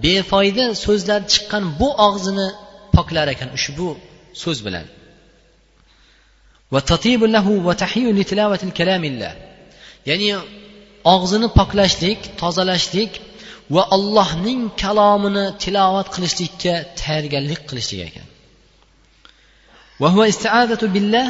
befoyda 0.04 0.66
so'zlar 0.86 1.22
chiqqan 1.32 1.64
bu 1.80 1.90
og'zini 2.08 2.48
poklar 2.96 3.28
ekan 3.34 3.50
ushbu 3.58 3.88
so'z 4.42 4.60
bilan. 4.68 4.88
Ya'ni 10.10 10.30
og'zini 11.14 11.48
poklashlik 11.60 12.20
tozalashlik 12.42 13.12
va 13.76 13.84
allohning 13.96 14.62
kalomini 14.84 15.46
tilovat 15.64 16.08
qilishlikka 16.16 16.74
tayyorgarlik 17.02 17.62
qilishlik 17.70 18.00
ekan. 18.10 18.28
Billah 20.96 21.28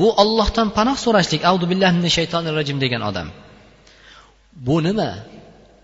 bu 0.00 0.06
ollohdan 0.22 0.68
panoh 0.76 0.96
so'rashlik. 1.04 1.40
Avdu 1.50 1.64
billahi 1.72 1.94
min 2.04 2.10
shaytonir 2.18 2.52
rajim 2.60 2.78
degan 2.84 3.02
odam. 3.10 3.28
Bu 4.66 4.76
nima? 4.86 5.10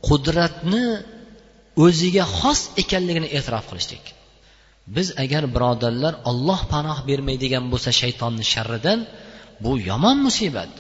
Qudratni 0.09 0.87
o'ziga 1.85 2.25
xos 2.39 2.61
ekanligini 2.83 3.29
e'tirof 3.37 3.65
qilishlik. 3.71 4.05
Biz 4.96 5.09
agar 5.24 5.44
birodarlar 5.55 6.14
olloh 6.31 6.61
panoh 6.72 6.98
bermaydigan 7.09 7.64
bo'lsa 7.72 7.90
shaytonni 8.01 8.44
sharridan 8.53 8.98
bu 9.62 9.70
yomon 9.90 10.16
musibat. 10.27 10.72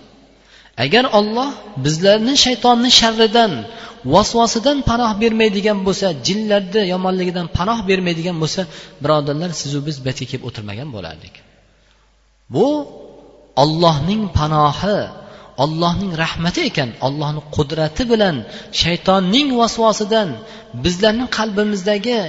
Agar 0.84 1.04
olloh 1.18 1.50
bizlarni 1.84 2.34
shaytonni 2.46 2.90
sharridan 3.00 3.52
vasvasidan 4.14 4.78
panoh 4.90 5.12
bermaydigan 5.22 5.78
bo'lsa 5.86 6.06
jinlarni 6.26 6.82
yomonligidan 6.92 7.46
panoh 7.58 7.78
bermaydigan 7.88 8.36
bo'lsa 8.42 8.62
birodarlar 9.02 9.50
sizu 9.60 9.78
biz 9.88 9.96
bu 10.02 10.08
yerga 10.10 10.24
kelib 10.30 10.44
o'tirmagan 10.48 10.88
bo'lardik. 10.96 11.34
Bu 12.54 12.66
ollohning 13.62 14.22
panohi 14.38 15.00
ollohning 15.64 16.12
rahmati 16.24 16.60
ekan 16.70 16.90
ollohni 17.06 17.42
qudrati 17.56 18.02
bilan 18.12 18.36
shaytonning 18.82 19.48
vasvosidan 19.60 20.28
bizlarni 20.84 21.26
qalbimizdagi 21.38 22.20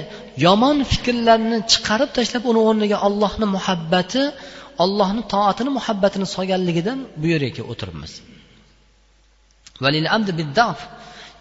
yomon 0.45 0.77
fikrlarni 0.91 1.57
chiqarib 1.71 2.09
tashlab 2.17 2.43
uni 2.51 2.61
o'rniga 2.69 2.97
ollohni 3.07 3.47
muhabbati 3.55 4.21
ollohni 4.83 5.21
toatini 5.33 5.71
muhabbatini 5.77 6.27
solganligidan 6.35 6.99
bu 7.21 7.25
yerga 7.33 7.63
o'tiribmiz 7.71 8.13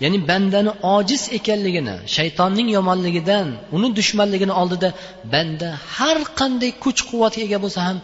ya'ni 0.03 0.19
bandani 0.31 0.73
ojiz 0.97 1.23
ekanligini 1.39 1.95
shaytonning 2.17 2.69
yomonligidan 2.77 3.49
uni 3.77 3.89
dushmanligini 3.99 4.55
oldida 4.61 4.89
banda 5.33 5.69
har 5.97 6.19
qanday 6.41 6.71
kuch 6.85 7.01
quvvatga 7.11 7.41
ega 7.47 7.59
bo'lsa 7.65 7.81
ham 7.89 7.99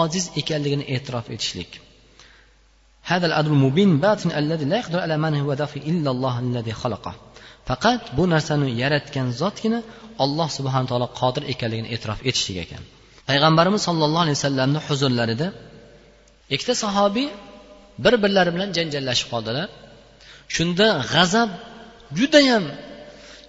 ojiz 0.00 0.24
ekanligini 0.40 0.84
e'tirof 0.94 1.26
etishlik 1.36 1.72
هذا 3.12 3.26
العدل 3.26 3.50
المبين 3.56 3.90
باطن 4.06 4.30
الذي 4.30 4.64
لا 4.64 4.76
يقدر 4.76 4.98
على 5.04 5.16
من 5.24 5.32
هو 5.40 5.54
دافع 5.54 5.80
إلا 5.92 6.10
الله 6.14 6.34
الذي 6.46 6.72
خلقه 6.72 7.14
faqat 7.69 8.01
bu 8.17 8.23
narsani 8.33 8.67
yaratgan 8.81 9.27
zotgina 9.41 9.79
alloh 10.23 10.49
subhana 10.57 10.87
taolo 10.91 11.07
qodir 11.19 11.43
ekanligini 11.53 11.89
e'tirof 11.95 12.19
etishlik 12.29 12.57
ekan. 12.65 12.83
Payg'ambarimiz 13.29 13.81
sollallohu 13.87 14.23
alayhi 14.25 14.37
vasallamni 14.39 14.79
huzurlarida 14.87 15.47
ikkita 16.53 16.73
sahobiy 16.83 17.27
bir 18.03 18.13
birlari 18.23 18.51
bilan 18.55 18.69
janjallashib 18.77 19.27
qoldilar. 19.33 19.67
Shunda 20.55 20.87
g'azab 21.13 21.49
judayam 22.19 22.63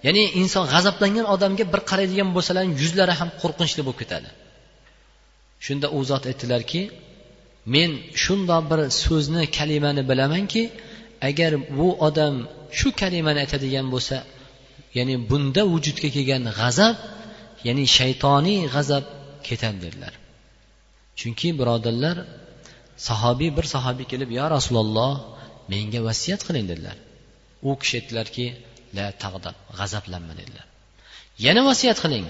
ya'ni 0.05 0.23
inson 0.41 0.65
g'azablangan 0.73 1.25
odamga 1.33 1.63
bir 1.73 1.81
qaraydigan 1.89 2.29
bo'lsalar 2.35 2.63
yuzlari 2.81 3.13
ham 3.19 3.29
qo'rqinchli 3.41 3.81
bo'lib 3.87 3.99
ketadi. 4.01 4.29
Shunda 5.65 5.87
u 5.97 5.99
zot 6.09 6.23
aytdilarki 6.31 6.81
men 7.75 7.91
shundoq 8.23 8.63
bir 8.71 8.79
so'zni 9.03 9.43
kalimani 9.57 10.03
bilamanki 10.11 10.63
agar 11.27 11.51
bu 11.77 11.87
odam 12.07 12.35
shu 12.77 12.87
kalimani 13.01 13.39
aytadigan 13.43 13.87
bo'lsa 13.93 14.17
ya'ni 14.97 15.15
bunda 15.29 15.61
vujudga 15.71 16.09
kelgan 16.15 16.43
g'azab 16.59 16.95
ya'ni 17.67 17.85
shaytoniy 17.97 18.59
g'azab 18.75 19.03
ketadi 19.47 19.79
dedilar. 19.85 20.13
Chunki 21.19 21.47
birodarlar 21.59 22.17
sahobiy 23.07 23.51
bir 23.57 23.65
sahobiy 23.75 24.07
kelib 24.11 24.29
yo 24.39 24.45
rasululloh 24.55 25.13
menga 25.71 25.99
vasiyat 26.07 26.41
qiling 26.47 26.65
dedilar. 26.71 26.97
U 27.67 27.71
kishi 27.81 27.93
aytdilarki 27.99 28.45
la 28.97 29.05
tag'dab 29.23 29.55
g'azablanma 29.79 30.33
dedilar. 30.39 30.65
Yana 31.45 31.61
vasiyat 31.69 31.97
qiling 32.03 32.27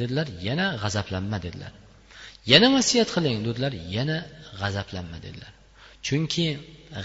dedilar 0.00 0.26
yana 0.48 0.66
g'azablanma 0.82 1.38
dedilar. 1.46 1.72
Yana 2.52 2.68
vasiyat 2.76 3.08
qiling 3.16 3.38
dedilar 3.46 3.72
yana 3.96 4.18
g'azablanma 4.60 5.18
dedilar. 5.26 5.52
Chunki 6.06 6.46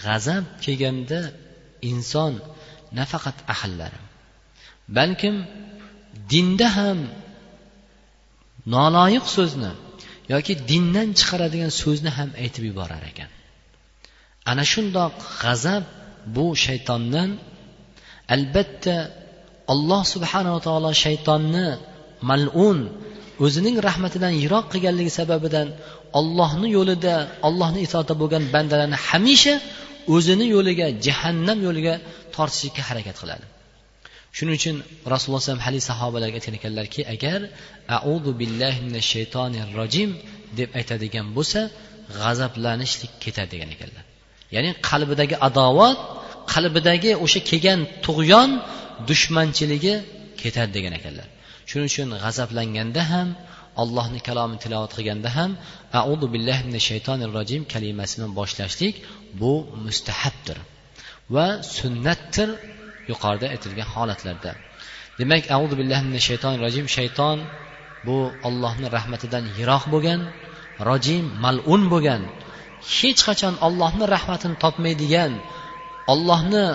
g'azab 0.03 0.45
kelganda 0.63 1.19
inson 1.91 2.33
nafaqat 2.99 3.37
ahllari 3.53 3.99
balkim 4.97 5.35
dinda 6.31 6.67
ham 6.77 6.99
noloyiq 8.75 9.25
so'zni 9.37 9.71
yoki 10.33 10.53
dindan 10.71 11.09
chiqaradigan 11.19 11.71
so'zni 11.81 12.11
ham 12.17 12.29
aytib 12.43 12.63
yuborar 12.69 13.03
ekan. 13.11 13.29
Ana 14.51 14.63
shundoq 14.73 15.15
g'azab 15.41 15.83
bu 16.35 16.45
shaytondan 16.65 17.29
albatta 18.35 18.95
alloh 19.73 20.01
subhanava 20.13 20.59
taolo 20.67 20.91
shaytonni 21.03 21.67
malun 22.29 22.79
o'zining 23.45 23.75
rahmatidan 23.87 24.33
yiroq 24.43 24.65
qilganligi 24.73 25.11
sababidan 25.19 25.67
ollohni 26.19 26.67
yo'lida 26.77 27.13
ollohni 27.47 27.79
itoatida 27.87 28.15
bo'lgan 28.21 28.43
bandalarni 28.55 28.97
hamisha 29.07 29.55
o'zini 30.15 30.45
yo'liga 30.55 30.87
jahannam 31.05 31.59
yo'liga 31.67 31.93
tortishlikka 32.35 32.81
harakat 32.89 33.15
qiladi. 33.21 33.45
Shuning 34.37 34.55
uchun 34.59 34.75
rasululloh 35.13 35.41
alayhi 35.43 35.65
hadis 35.67 35.83
sahobalarga 35.91 36.35
aytgan 36.39 36.55
ekanlarki 36.59 37.01
agar 37.13 37.39
audu 38.09 38.31
billahi 38.41 38.79
minash 38.87 39.07
shaytonir 39.15 39.67
rojim 39.79 40.09
deb 40.59 40.69
aytadigan 40.79 41.27
bo'lsa 41.37 41.59
g'azablanishlik 42.19 43.11
ketadi 43.23 43.49
degan 43.53 43.69
ekanlar. 43.75 44.03
Ya'ni 44.55 44.69
qalbidagi 44.89 45.35
adovat 45.47 45.97
qalbidagi 46.53 47.11
o'sha 47.25 47.39
kelgan 47.49 47.79
tug'yon 48.05 48.49
dushmanchiligi 49.09 49.95
ketadi 50.41 50.71
degan 50.77 50.93
ekanlar. 50.99 51.27
Shuning 51.69 51.87
uchun 51.91 52.07
g'azablanganda 52.23 53.01
ham 53.11 53.27
allohni 53.81 54.19
kalomini 54.27 54.59
tilovat 54.63 54.91
qilganda 54.97 55.29
ham 55.37 55.51
audu 56.01 56.25
billahi 56.33 56.61
mina 56.67 56.81
shaytonir 56.89 57.29
rojim 57.37 57.61
kalimasini 57.73 58.27
boshlashlik 58.39 58.95
bu 59.41 59.53
mustahabdir 59.85 60.57
va 61.35 61.47
sunnatdir 61.77 62.49
yuqorida 63.11 63.45
aytilgan 63.53 63.87
holatlarda. 63.95 64.51
Demak 65.19 65.43
audu 65.57 65.73
billahi 65.79 66.03
mina 66.09 66.21
shaytonir 66.29 66.59
rojim 66.65 66.85
shayton 66.97 67.37
bu 68.07 68.17
ollohni 68.47 68.87
rahmatidan 68.97 69.43
yiroq 69.57 69.83
bo'lgan 69.93 70.21
rojim 70.89 71.25
malun 71.43 71.83
bo'lgan 71.93 72.21
hech 72.95 73.21
qachon 73.27 73.53
ollohni 73.67 74.05
rahmatini 74.15 74.55
topmaydigan 74.63 75.31
ollohni 76.13 76.67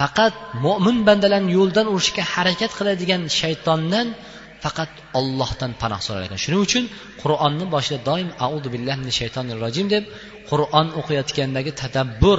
faqat 0.00 0.34
mo'min 0.64 0.96
bandalarni 1.08 1.50
yo'ldan 1.58 1.86
urishga 1.94 2.22
harakat 2.34 2.70
qiladigan 2.78 3.22
shaytondan 3.40 4.06
faqat 4.64 4.90
ollohdan 5.18 5.72
panoh 5.82 6.00
so'rar 6.06 6.22
ekan. 6.28 6.38
Shuning 6.44 6.62
uchun 6.66 6.84
qur'onni 7.22 7.66
boshida 7.74 7.98
doim 8.08 8.28
audu 8.46 8.68
billahi 8.74 9.12
shaytonir 9.20 9.56
rojim 9.64 9.86
deb 9.94 10.04
qur'on 10.50 10.86
o'qiyotgandagi 11.00 11.72
tadabbur 11.82 12.38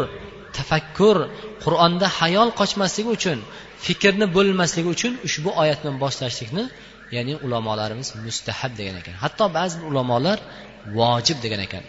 tafakkur 0.58 1.18
qur'onda 1.64 2.08
hayol 2.20 2.50
qochmasligi 2.60 3.10
uchun 3.18 3.40
fikrni 3.86 4.26
bo'lmasligi 4.38 4.90
uchun 4.96 5.14
ushbu 5.28 5.50
oyat 5.62 5.80
bilan 5.82 5.98
boshlashlikni 6.04 6.64
ya'ni 7.16 7.34
ulamolarimiz 7.46 8.10
mustahab 8.26 8.72
degan 8.80 8.96
ekan. 9.02 9.16
Hatto 9.24 9.46
ba'zi 9.58 9.78
ulamolar 9.90 10.38
vojib 10.98 11.38
degan 11.46 11.62
ekan. 11.68 11.84